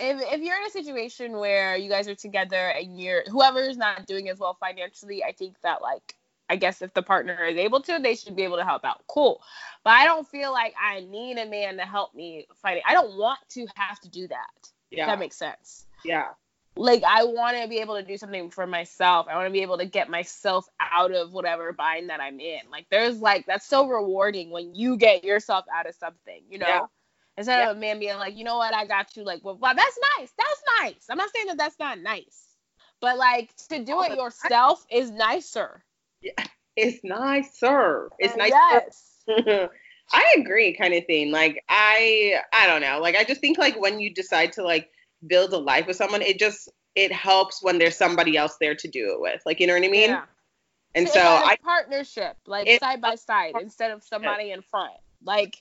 [0.00, 3.77] If, if you're in a situation where you guys are together and you're whoever is
[3.77, 6.16] not doing as well financially, I think that like
[6.50, 9.05] I guess if the partner is able to, they should be able to help out.
[9.07, 9.40] Cool.
[9.85, 12.83] But I don't feel like I need a man to help me fight it.
[12.87, 14.68] I don't want to have to do that.
[14.90, 16.29] If yeah, that makes sense yeah,
[16.76, 19.26] like I want to be able to do something for myself.
[19.30, 22.60] I want to be able to get myself out of whatever bind that I'm in.
[22.70, 26.66] Like there's like that's so rewarding when you get yourself out of something, you know.
[26.66, 26.87] Yeah.
[27.37, 27.70] Instead Yeah.
[27.70, 29.24] of a man being like, you know what, I got you.
[29.24, 30.32] Like, well, wow, that's nice.
[30.37, 31.06] That's nice.
[31.10, 32.56] I'm not saying that that's not nice,
[33.00, 35.84] but like to do it yourself is nicer.
[36.22, 36.44] Yeah,
[36.76, 38.10] it's nicer.
[38.18, 38.52] It's nice.
[38.52, 39.10] Yes.
[40.12, 41.30] I agree, kind of thing.
[41.30, 42.98] Like I, I don't know.
[43.00, 44.90] Like I just think like when you decide to like
[45.26, 48.88] build a life with someone, it just it helps when there's somebody else there to
[48.88, 49.42] do it with.
[49.44, 50.10] Like you know what I mean?
[50.10, 50.24] yeah.
[50.94, 54.94] And So so like partnership, like It's side by side, instead of somebody in front.
[55.24, 55.60] Like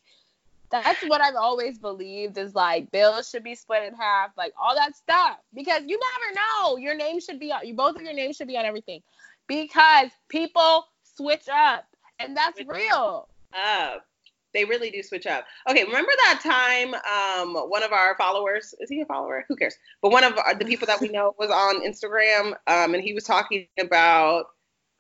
[0.69, 4.75] that's what I've always believed is like bills should be split in half, like all
[4.75, 5.37] that stuff.
[5.53, 6.77] Because you never know.
[6.77, 9.01] Your name should be on you both of your names should be on everything.
[9.47, 11.85] Because people switch up.
[12.19, 13.27] And that's Switch real.
[13.53, 14.05] up.
[14.53, 15.45] They really do switch up.
[15.69, 19.45] Okay, remember that time um, one of our followers, is he a follower?
[19.47, 19.75] Who cares?
[20.01, 23.13] But one of our, the people that we know was on Instagram um, and he
[23.13, 24.45] was talking about,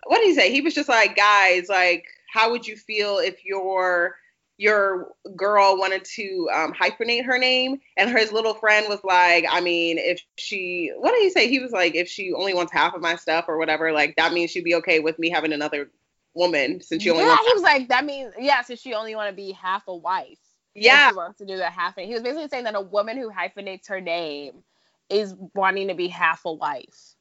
[0.05, 0.51] what did he say?
[0.51, 4.15] He was just like, guys, like, how would you feel if your
[4.57, 9.59] your girl wanted to um, hyphenate her name and his little friend was like i
[9.59, 12.93] mean if she what did he say he was like if she only wants half
[12.93, 15.89] of my stuff or whatever like that means she'd be okay with me having another
[16.35, 19.15] woman since she only yeah, wants he was like, that means yeah, so she only
[19.15, 20.39] want to be half a wife.
[20.75, 21.95] Yeah She wants to do that half.
[21.95, 24.63] He was basically saying that a woman who hyphenates her name
[25.09, 27.15] is wanting to be half a wife.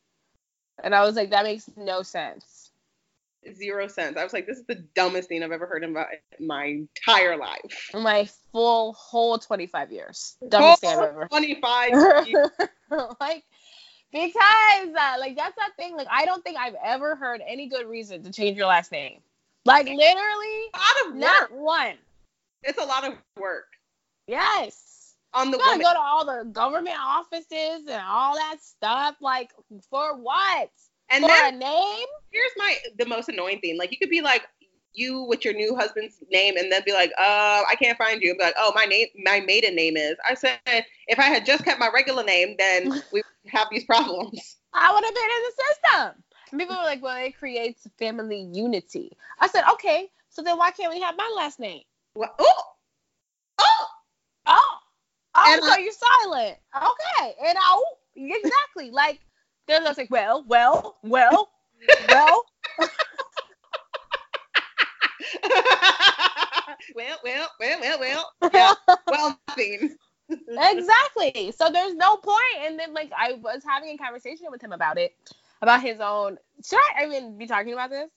[0.83, 2.71] And I was like, that makes no sense.
[3.55, 4.17] zero sense.
[4.17, 6.07] I was like, this is the dumbest thing I've ever heard in my,
[6.41, 7.91] my entire life.
[7.93, 10.37] My full whole 25 years.
[10.49, 11.91] Dumbest thing I've ever 25
[12.27, 12.49] years.
[13.21, 13.45] like
[14.13, 17.87] because uh, like that's that thing like i don't think i've ever heard any good
[17.87, 19.19] reason to change your last name
[19.65, 21.21] like literally a lot of work.
[21.21, 21.95] not one
[22.63, 23.67] It's a lot of work
[24.27, 25.87] yes on the you gotta woman.
[25.87, 29.51] go to all the government offices and all that stuff like
[29.91, 30.71] for what
[31.11, 33.79] And for then a name here's my the most annoying thing.
[33.79, 34.43] Like you could be like
[34.95, 38.31] you with your new husband's name and then be like, uh, I can't find you.
[38.31, 40.17] And be like, oh, my name, my maiden name is.
[40.29, 43.85] I said, if I had just kept my regular name, then we would have these
[43.85, 44.57] problems.
[44.75, 46.25] I would have been in the system.
[46.51, 49.17] And people were like, well, it creates family unity.
[49.41, 51.83] I said, okay, so then why can't we have my last name?
[52.15, 52.63] Well, oh,
[53.59, 53.87] oh,
[54.47, 54.77] Oh,
[55.35, 56.59] oh, And so you're silent.
[56.77, 57.83] Okay, and I
[58.17, 59.21] exactly like
[59.67, 61.51] they're just like, well, well, well,
[62.09, 62.45] well.
[66.95, 68.33] well, well, well, well, well.
[68.53, 68.73] Yeah.
[69.11, 69.97] Well, nothing.
[70.31, 71.53] exactly.
[71.55, 72.39] So there's no point.
[72.61, 75.15] And then like I was having a conversation with him about it,
[75.61, 76.39] about his own.
[76.65, 78.11] Should I even be talking about this?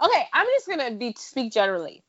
[0.00, 2.04] Okay, I'm just gonna be speak generally.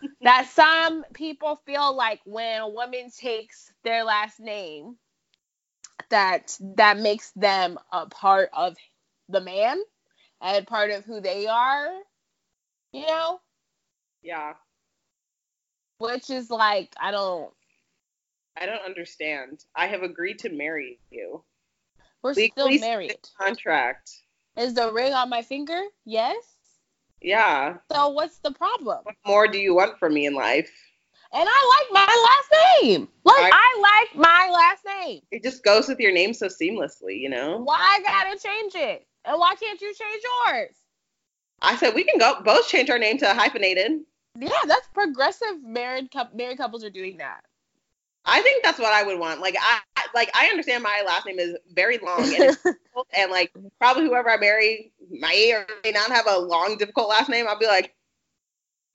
[0.22, 4.96] that some people feel like when a woman takes their last name,
[6.10, 8.76] that that makes them a part of
[9.28, 9.80] the man
[10.40, 11.88] and part of who they are.
[12.96, 13.40] You know,
[14.22, 14.54] Yeah.
[15.98, 17.52] which is like I don't
[18.56, 19.64] I don't understand.
[19.74, 21.44] I have agreed to marry you.
[22.22, 23.18] We're still married.
[23.38, 24.10] Contract.
[24.56, 25.78] Is the ring on my finger?
[26.06, 26.36] Yes.
[27.20, 27.76] Yeah.
[27.92, 29.00] So what's the problem?
[29.02, 30.70] What more do you want from me in life?
[31.34, 33.08] And I like my last name.
[33.24, 35.20] Like I- I like my last name.
[35.30, 37.58] It just goes with your name so seamlessly, you know?
[37.58, 39.06] Why I gotta change it?
[39.26, 40.76] And why can't you change yours?
[41.62, 44.00] I said we can go both change our name to hyphenated.
[44.38, 47.42] Yeah, that's progressive married married couples are doing that.
[48.24, 49.40] I think that's what I would want.
[49.40, 49.80] Like I
[50.14, 52.56] like I understand my last name is very long and,
[53.16, 57.28] and like probably whoever I marry may or may not have a long difficult last
[57.28, 57.46] name.
[57.48, 57.94] I'll be like,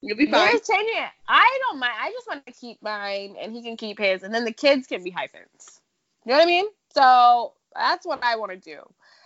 [0.02, 0.52] you'll be fine.
[0.52, 1.10] He's changing it.
[1.28, 1.93] I don't mind.
[2.00, 4.88] I just want to keep mine, and he can keep his, and then the kids
[4.88, 5.80] can be hyphens.
[6.26, 6.65] You know what I mean?
[6.93, 8.82] So that's what I want to do.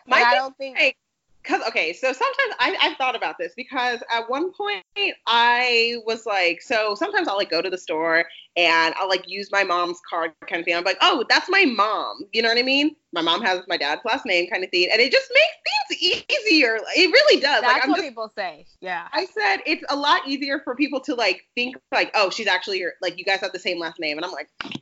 [0.05, 0.77] My I don't think.
[0.77, 0.97] like,
[1.45, 4.83] Cause okay, so sometimes I, I've thought about this because at one point
[5.27, 9.51] I was like, so sometimes I'll like go to the store and I'll like use
[9.51, 10.75] my mom's card kind of thing.
[10.75, 12.21] I'm like, oh, that's my mom.
[12.33, 12.95] You know what I mean?
[13.13, 16.25] My mom has my dad's last name kind of thing, and it just makes things
[16.47, 16.79] easier.
[16.95, 17.61] It really does.
[17.61, 18.65] that's like I'm what just people say.
[18.81, 19.07] Yeah.
[19.11, 22.79] I said it's a lot easier for people to like think like, oh, she's actually
[22.79, 24.73] your like you guys have the same last name, and I'm like, If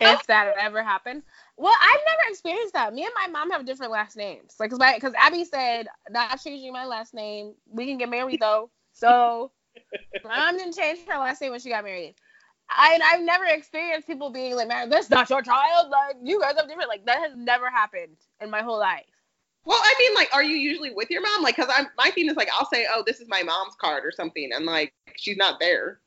[0.00, 0.18] oh.
[0.28, 1.22] that ever happened.
[1.62, 2.92] Well, I've never experienced that.
[2.92, 4.56] Me and my mom have different last names.
[4.58, 7.54] Like, cause my, cause Abby said not changing my last name.
[7.70, 8.68] We can get married though.
[8.90, 9.52] So
[10.24, 12.16] my mom didn't change her last name when she got married.
[12.68, 15.88] I, and I've never experienced people being like, man, that's not your child.
[15.88, 16.88] Like, you guys have different.
[16.88, 19.04] Like, that has never happened in my whole life.
[19.64, 21.44] well, I mean, like, are you usually with your mom?
[21.44, 24.04] Like, cause I'm my thing is like, I'll say, oh, this is my mom's card
[24.04, 26.00] or something, and like she's not there.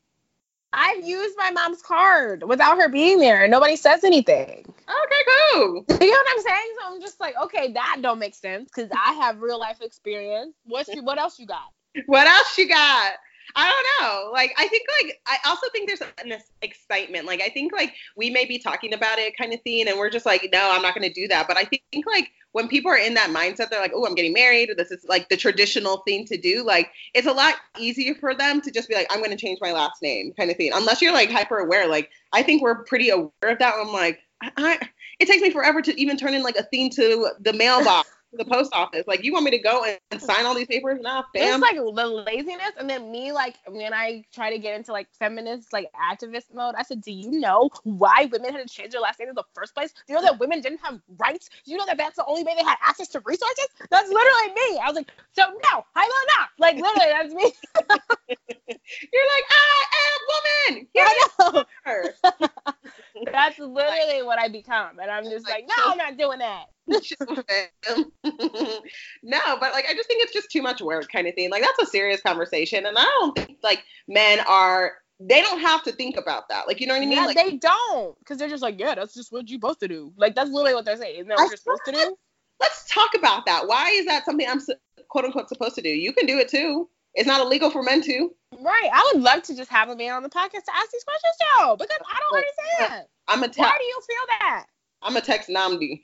[0.75, 4.65] I've used my mom's card without her being there, and nobody says anything.
[4.67, 5.21] Okay,
[5.53, 5.85] cool.
[6.01, 6.73] You know what I'm saying?
[6.79, 10.53] So I'm just like, okay, that don't make sense because I have real life experience.
[10.65, 11.71] What's you, what else you got?
[12.07, 13.13] What else you got?
[13.57, 14.31] I don't know.
[14.31, 17.25] Like, I think like I also think there's an excitement.
[17.25, 20.09] Like, I think like we may be talking about it kind of thing, and we're
[20.09, 21.47] just like, no, I'm not going to do that.
[21.47, 24.33] But I think like when people are in that mindset, they're like, oh, I'm getting
[24.33, 26.63] married, or this is like the traditional thing to do.
[26.63, 29.59] Like, it's a lot easier for them to just be like, I'm going to change
[29.61, 30.71] my last name, kind of thing.
[30.73, 31.87] Unless you're like hyper aware.
[31.87, 33.75] Like, I think we're pretty aware of that.
[33.79, 34.79] I'm like, I,
[35.19, 38.09] it takes me forever to even turn in like a thing to the mailbox.
[38.38, 41.00] To The post office, like you want me to go and, sign all these papers?
[41.02, 41.62] Nah, It's fam.
[41.62, 45.74] like the laziness, and then me like when I try to get into like feminist
[45.74, 46.76] like activist mode.
[46.78, 49.43] I said, do you know why women had to change their last name in the
[49.54, 49.91] first place?
[50.08, 51.50] Do you know that women didn't have rights?
[51.65, 53.67] Do you know that that's the only way they had access to resources?
[53.89, 54.80] That's literally me.
[54.80, 56.50] I was like, so no, I will not.
[56.60, 57.54] Like literally, that's me.
[58.67, 60.88] You're like, I am woman.
[60.93, 61.65] Here I know.
[63.32, 66.65] That's literally what I become, and I'm just like, no, I'm not doing that.
[69.23, 71.49] no, but like I just think it's just too much work kind of thing.
[71.49, 74.93] Like that's a serious conversation, and I don't think like men are.
[75.17, 76.67] They don't have to think about that.
[76.67, 77.13] Like you know what I mean?
[77.13, 79.88] Yeah, like, they don't, because they're just like, yeah, that's just what you're supposed to
[79.88, 80.12] do.
[80.17, 81.15] Like that's literally what they're saying.
[81.15, 82.17] Isn't that what I you're supposed to do?
[82.60, 83.67] let's talk about that.
[83.67, 84.62] Why is that something I'm
[85.10, 85.89] quote unquote supposed to do?
[85.89, 86.89] You can do it too.
[87.15, 88.30] It's not illegal for men to.
[88.60, 88.89] Right.
[88.93, 91.36] I would love to just have a man on the podcast to ask these questions,
[91.41, 93.08] Joe, because I don't understand.
[93.28, 94.65] I'm a Why do you feel that?
[95.01, 96.04] I'm a text Namdi.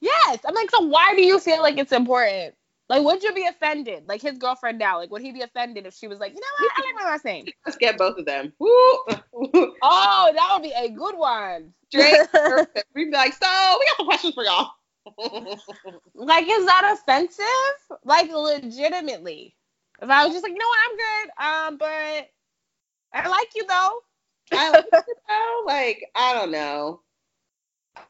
[0.00, 0.38] Yes.
[0.44, 2.54] I'm like, so why do you feel like it's important?
[2.88, 4.04] Like, would you be offended?
[4.08, 6.46] Like his girlfriend now, like, would he be offended if she was like, you know
[6.58, 7.46] what, I like my last name?
[7.66, 8.52] Let's get both of them.
[9.80, 11.72] Oh, that would be a good one.
[11.88, 12.26] Straight.
[12.94, 14.70] We'd be like, so we got some questions for y'all.
[16.14, 17.44] Like, is that offensive?
[18.04, 19.54] Like, legitimately.
[20.00, 21.30] If I was just like, you know what, I'm good.
[21.44, 22.30] Um, but
[23.12, 24.00] I like you though.
[24.52, 25.62] I like it though.
[25.66, 27.00] Like, I don't know.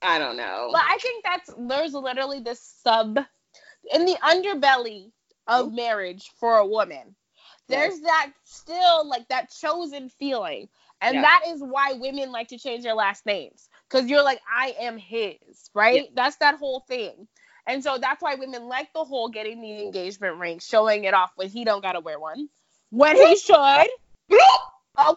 [0.02, 0.70] I don't know.
[0.72, 3.18] But I think that's there's literally this sub
[3.92, 5.12] in the underbelly
[5.46, 7.14] of marriage for a woman.
[7.68, 10.68] There's that still like that chosen feeling.
[11.00, 11.22] And Yeah.
[11.22, 13.68] that is why women like to change their last names.
[13.88, 15.94] Cause you're like, I am his, right?
[15.94, 16.10] Yeah.
[16.14, 17.28] That's that whole thing.
[17.68, 21.32] And so that's why women like the whole getting the engagement ring, showing it off
[21.36, 22.48] when he don't gotta wear one.
[22.90, 23.88] When he should.
[24.32, 25.14] Oh,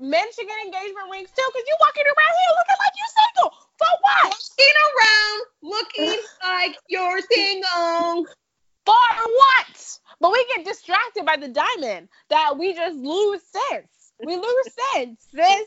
[0.00, 3.50] men should get engagement rings too, because you walking around here looking like you're single.
[3.78, 4.34] For what?
[4.34, 8.26] Walking around looking like you're single.
[8.84, 9.98] For what?
[10.20, 14.12] But we get distracted by the diamond that we just lose sense.
[14.24, 15.66] We lose sense, sis.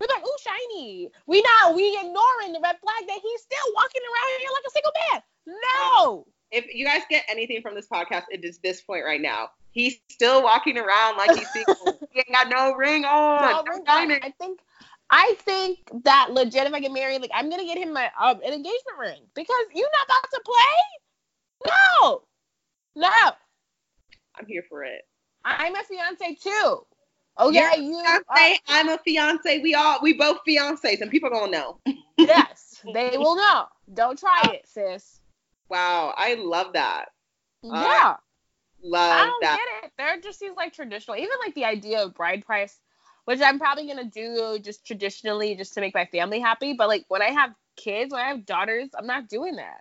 [0.00, 1.10] We're like, ooh, shiny.
[1.26, 4.70] We not we ignoring the red flag that he's still walking around here like a
[4.70, 5.22] single man.
[5.46, 6.26] No.
[6.50, 9.48] If you guys get anything from this podcast, it is this point right now.
[9.70, 11.98] He's still walking around like he's single.
[12.12, 13.42] he ain't got no ring on.
[13.42, 14.20] No, no diamond.
[14.22, 14.60] I think
[15.08, 18.36] I think that legit if I get married, like I'm gonna get him my um,
[18.44, 21.72] an engagement ring because you're not about to play.
[22.00, 22.22] No.
[22.96, 23.30] No.
[24.36, 25.02] I'm here for it.
[25.44, 26.86] I'm a fiance too.
[27.38, 28.02] Oh yeah, you.
[28.02, 29.58] fiance, I'm a fiance.
[29.60, 31.78] We all we both fiancés, and people gonna know.
[32.18, 33.66] yes, they will know.
[33.94, 35.20] Don't try it, sis.
[35.72, 37.06] Wow, I love that.
[37.64, 38.16] Uh, yeah.
[38.84, 39.56] Love I don't that.
[39.56, 39.92] get it.
[39.96, 42.78] There just seems like traditional, even like the idea of bride price,
[43.24, 46.74] which I'm probably gonna do just traditionally just to make my family happy.
[46.74, 49.80] But like when I have kids, when I have daughters, I'm not doing that.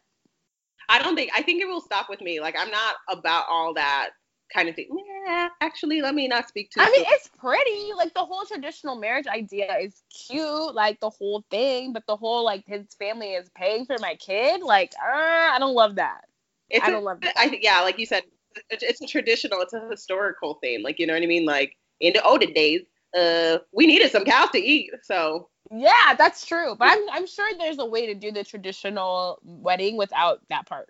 [0.87, 2.39] I don't think I think it will stop with me.
[2.39, 4.11] Like I'm not about all that
[4.53, 4.87] kind of thing.
[5.25, 6.81] Yeah, actually, let me not speak to.
[6.81, 7.93] I mean, it's pretty.
[7.95, 11.93] Like the whole traditional marriage idea is cute, like the whole thing.
[11.93, 15.75] But the whole like his family is paying for my kid, like uh, I don't
[15.75, 16.25] love that.
[16.69, 17.33] it's I a- don't love that.
[17.37, 18.23] I think yeah, like you said,
[18.69, 19.61] it's, it's a traditional.
[19.61, 20.83] It's a historical thing.
[20.83, 21.45] Like you know what I mean.
[21.45, 22.81] Like in the olden days,
[23.17, 24.91] uh, we needed some cows to eat.
[25.03, 26.75] So Yeah, that's true.
[26.77, 30.89] But I'm I'm sure there's a way to do the traditional wedding without that part.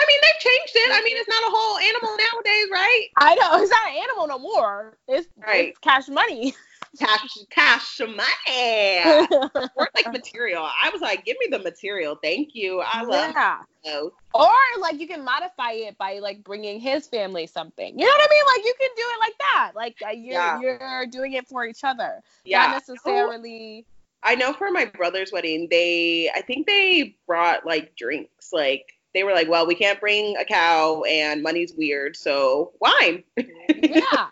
[0.00, 0.90] I mean, they've changed it.
[0.92, 3.06] I mean, it's not a whole animal nowadays, right?
[3.18, 4.96] I know it's not an animal no more.
[5.08, 5.68] It's, Right.
[5.68, 6.54] it's cash money.
[6.98, 9.28] Cash, cash money.
[9.76, 10.62] or like material.
[10.82, 12.16] I was like, give me the material.
[12.20, 12.80] Thank you.
[12.84, 13.58] I love yeah.
[13.84, 14.10] those.
[14.34, 17.96] Or like you can modify it by like bringing his family something.
[17.98, 18.44] You know what I mean?
[18.56, 19.72] Like you can do it like that.
[19.76, 20.60] Like uh, you're Yeah.
[20.60, 22.20] you're doing it for each other.
[22.44, 22.66] Yeah.
[22.66, 23.86] Not necessarily.
[24.22, 28.52] I know for my brother's wedding, they I think they brought like drinks.
[28.52, 28.84] Like
[29.14, 33.24] they were like, well, we can't bring a cow and money's weird, so wine.
[33.36, 34.28] Yeah.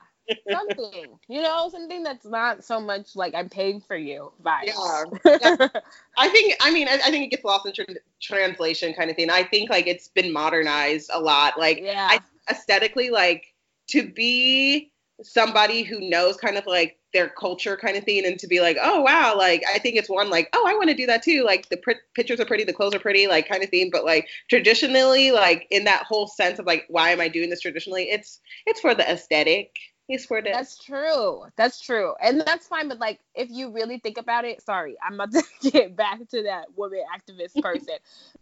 [0.51, 1.18] something.
[1.29, 4.66] You know, something that's not so much like I'm paying for you vibes.
[4.66, 5.68] Yeah,
[6.18, 9.16] I think I mean I, I think it gets lost in tr- translation kind of
[9.16, 9.31] thing.
[9.31, 11.59] I think like it's been modernized a lot.
[11.59, 12.09] Like yeah.
[12.11, 12.20] I
[12.51, 13.55] aesthetically like
[13.89, 14.93] to be
[15.23, 18.77] somebody who knows kind of like their culture kind of thing and to be like
[18.81, 21.43] oh wow like i think it's one like oh i want to do that too
[21.43, 23.91] like the pr- pictures are pretty the clothes are pretty like kind of thing.
[23.91, 27.61] But like traditionally like in that whole sense of like why am i doing this
[27.61, 28.05] traditionally?
[28.11, 29.75] It's it's for the aesthetic
[30.16, 31.44] for the That's true.
[31.56, 32.14] That's true.
[32.20, 32.88] And that's fine.
[32.88, 36.42] But like, if you really think about it, sorry, I'm about to get back to
[36.44, 37.94] that woman activist person.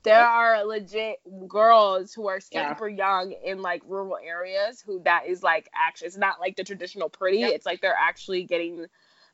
[0.02, 2.74] there are legit girls who are Yeah.
[2.74, 6.64] super young in like rural areas who that is like actually, it's not like the
[6.64, 7.38] traditional pretty.
[7.40, 7.52] Yep.
[7.52, 8.86] It's like they're actually getting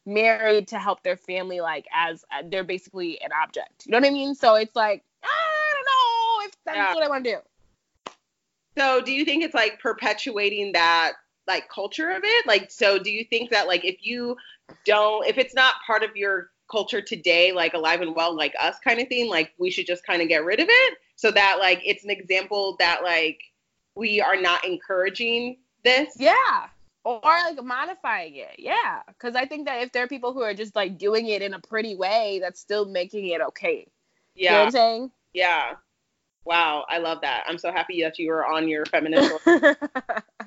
[0.06, 3.86] married to help their family, like as uh, they're basically an object.
[3.86, 4.34] You know what I mean?
[4.34, 6.94] So it's like, I don't know if that's Yeah.
[6.94, 7.38] what I want to do.
[8.78, 11.12] So do you think it's like perpetuating that
[11.46, 12.46] like culture of it?
[12.46, 14.36] Like so do you think that like if you
[14.84, 18.76] don't if it's not part of your culture today like alive and well like us
[18.82, 21.58] kind of thing like we should just kind of get rid of it so that
[21.60, 23.38] like it's an example that like
[23.94, 26.68] we are not encouraging this Yeah.
[27.04, 28.54] Or like modifying it.
[28.58, 29.02] Yeah.
[29.08, 31.52] Because I think that if there are people who are just like doing it in
[31.52, 33.88] a pretty way, that's still making it okay.
[34.34, 35.10] You know what yeah I'm saying?
[35.34, 35.72] yeah
[36.44, 39.32] wow i love that i'm so happy that you were on your feminist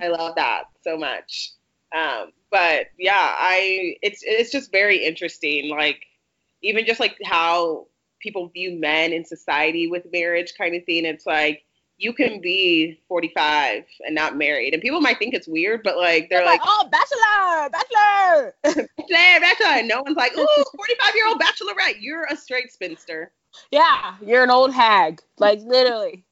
[0.02, 1.52] I love that so much.
[1.96, 5.70] Um, but yeah, I it's it's just very interesting.
[5.70, 6.06] Like
[6.62, 7.88] even just like how
[8.20, 11.06] people view men in society with marriage kind of thing.
[11.06, 11.64] It's like
[11.98, 16.30] you can be 45 and not married, and people might think it's weird, but like
[16.30, 18.54] they're They're like, like, oh, bachelor, bachelor.
[18.98, 23.32] "Bachelor, bachelor," and no one's like, "Ooh, 45 year old bachelorette, you're a straight spinster."
[23.72, 25.22] Yeah, you're an old hag.
[25.38, 26.26] Like literally.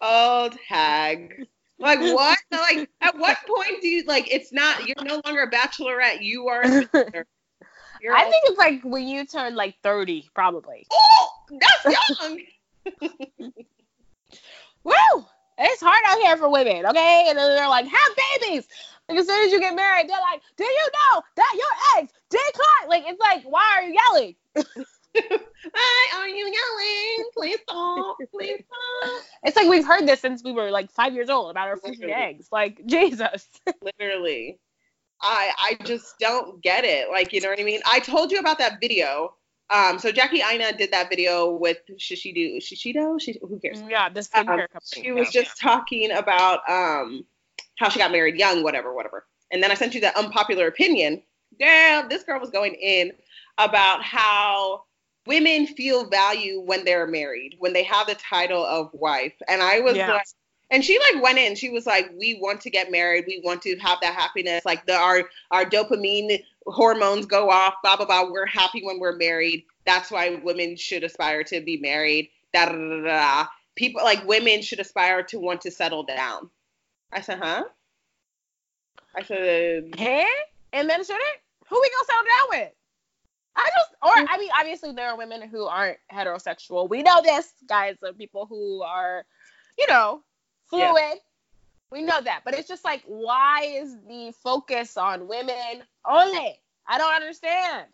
[0.00, 1.46] Old hag.
[1.78, 2.38] Like what?
[2.50, 4.32] like at what point do you like?
[4.32, 4.86] It's not.
[4.86, 6.22] You're no longer a bachelorette.
[6.22, 6.62] You are.
[6.62, 7.24] A I.
[8.00, 10.86] You're think it's like when you turn like 30, probably.
[10.92, 12.40] Oh, that's young.
[14.84, 15.26] Woo!
[15.58, 17.26] It's hard out here for women, okay?
[17.28, 18.68] And then they're like, have babies.
[19.08, 22.12] Like as soon as you get married, they're like, do you know that your eggs
[22.30, 22.88] decline?
[22.88, 24.36] Like it's like, why are you yelling?
[25.72, 27.30] Why are you yelling?
[27.34, 28.16] Please stop.
[28.32, 29.22] Please stop.
[29.44, 32.10] It's like we've heard this since we were like five years old about our freaking
[32.14, 32.48] eggs.
[32.50, 33.48] Like Jesus.
[33.82, 34.58] Literally.
[35.22, 37.08] I I just don't get it.
[37.10, 37.80] Like, you know what I mean?
[37.86, 39.34] I told you about that video.
[39.70, 42.56] Um, so Jackie Aina did that video with Shishido.
[42.58, 43.20] Shishido?
[43.20, 43.82] She, who cares?
[43.88, 44.68] yeah, this Um, company.
[44.82, 47.24] she was just talking about um
[47.78, 49.26] how she got married young, whatever, whatever.
[49.52, 51.22] And then I sent you that unpopular opinion.
[51.60, 53.12] Girl, this girl was going in
[53.58, 54.84] about how
[55.28, 59.34] women feel value when they're married, when they have the title of wife.
[59.48, 60.12] And I was Yeah.
[60.14, 60.26] like,
[60.70, 61.54] and she like went in.
[61.54, 63.24] She was like, "We want to get married.
[63.26, 64.64] We want to have that happiness.
[64.64, 67.74] Like the our our dopamine hormones go off.
[67.82, 68.30] Blah blah blah.
[68.30, 69.64] We're happy when we're married.
[69.86, 72.30] That's why women should aspire to be married.
[72.52, 73.02] Da da da da.
[73.04, 73.46] da.
[73.76, 76.50] People like women should aspire to want to settle down."
[77.12, 77.64] I said, "Huh?"
[79.14, 80.24] I said, Huh?
[80.72, 81.40] And then should it?
[81.68, 82.72] Who we gonna settle down with?
[84.02, 84.26] Or mm-hmm.
[84.28, 86.88] I mean, obviously there are women who aren't heterosexual.
[86.88, 87.96] We know this, guys.
[88.04, 89.24] Are people who are,
[89.76, 90.22] you know,
[90.68, 91.18] fluid.
[91.90, 96.60] We know that, but it's just like, why is the focus on women only?
[96.86, 97.86] I don't understand.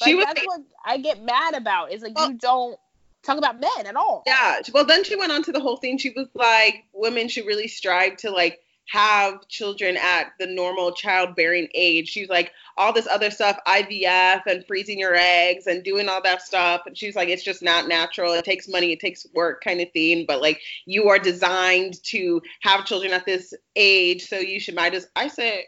[0.00, 1.92] Like, She was that's what I get mad about.
[1.92, 2.78] Is like Well- you don't
[3.22, 4.22] talk about men at all.
[4.26, 4.60] Yeah.
[4.72, 5.98] Well, then she went on to the whole thing.
[5.98, 11.68] She was like, women should really strive to like have children at the normal childbearing
[11.74, 12.08] age.
[12.08, 16.42] She's like, all this other stuff, IVF and freezing your eggs and doing all that
[16.42, 16.82] stuff.
[16.86, 18.32] And she's like, it's just not natural.
[18.32, 20.24] It takes money, it takes work, kind of thing.
[20.26, 24.94] But like, you are designed to have children at this age, so you should might
[24.94, 25.06] as.
[25.14, 25.64] I said,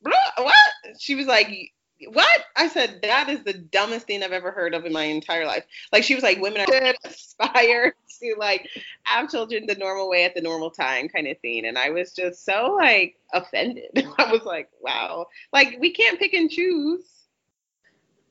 [0.00, 0.54] what?
[0.98, 1.48] She was like.
[2.08, 2.40] What?
[2.56, 5.64] I said that is the dumbest thing I've ever heard of in my entire life.
[5.92, 8.68] Like she was like, women should aspire to like
[9.04, 11.64] have children the normal way at the normal time, kind of thing.
[11.66, 13.90] And I was just so like offended.
[14.18, 17.04] I was like, wow, like we can't pick and choose.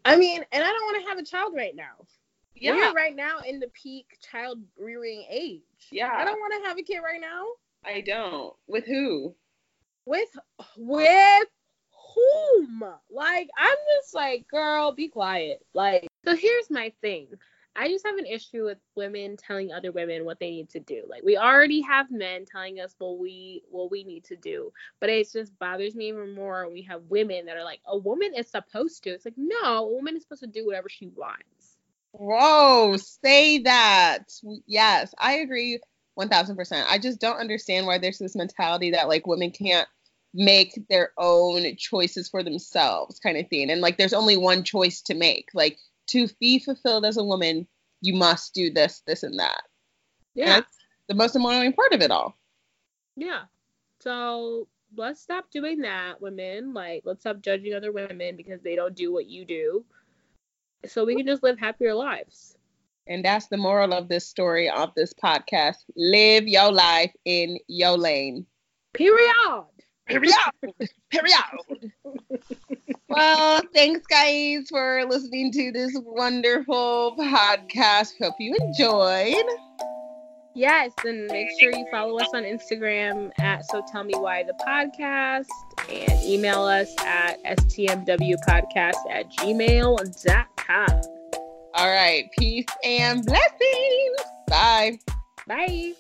[0.06, 2.06] I mean, and I don't want to have a child right now.
[2.56, 5.62] Yeah, We're right now in the peak child rearing age.
[5.92, 6.14] yeah.
[6.16, 7.46] I don't want to have a kid right now.
[7.86, 8.54] I don't.
[8.68, 9.36] With who?
[10.06, 10.30] With
[10.78, 11.48] with
[12.16, 12.84] whom?
[13.12, 15.66] Like I'm just like, girl, be quiet.
[15.74, 17.28] Like So here's my thing.
[17.76, 21.04] I just have an issue with women telling other women what they need to do.
[21.08, 25.10] Like we already have men telling us what we what we need to do, but
[25.10, 26.66] it just bothers me even more.
[26.66, 29.10] when We have women that are like, a woman is supposed to.
[29.10, 31.78] It's like no, a woman is supposed to do whatever she wants.
[32.12, 34.26] Whoa, say that.
[34.68, 35.80] Yes, I agree
[36.20, 36.86] 1000%.
[36.88, 39.88] I just don't understand why there's this mentality that like women can't
[40.34, 43.70] make their own choices for themselves kind of thing.
[43.70, 45.50] And like there's only one choice to make.
[45.54, 45.78] Like
[46.08, 47.68] to be fulfilled as a woman,
[48.02, 49.62] you must do this, this and that.
[50.42, 50.78] And Yeah, that's
[51.08, 52.38] the most annoying part of it all.
[53.16, 53.44] yeah.
[54.02, 54.68] So
[54.98, 56.74] let's stop doing that, women.
[56.74, 59.86] Like let's stop judging other women because they don't do what you do.
[60.86, 62.58] So we can just live happier lives.
[63.08, 65.78] And that's the moral of this story of this podcast.
[65.96, 68.46] Live your life in your lane.
[68.94, 69.66] Period.
[70.08, 70.34] Period.
[71.10, 71.92] Period.
[73.10, 78.14] well, thanks, guys, for listening to this wonderful podcast.
[78.22, 79.46] Hope you enjoyed.
[80.56, 84.54] Yes, and make sure you follow us on Instagram at So Tell Me Why the
[84.68, 85.48] Podcast
[85.90, 91.02] and email us at stmwpodcast at gmail.com.
[91.76, 92.30] All right.
[92.38, 94.18] Peace and blessings.
[94.48, 95.00] Bye.
[95.48, 95.94] Bye.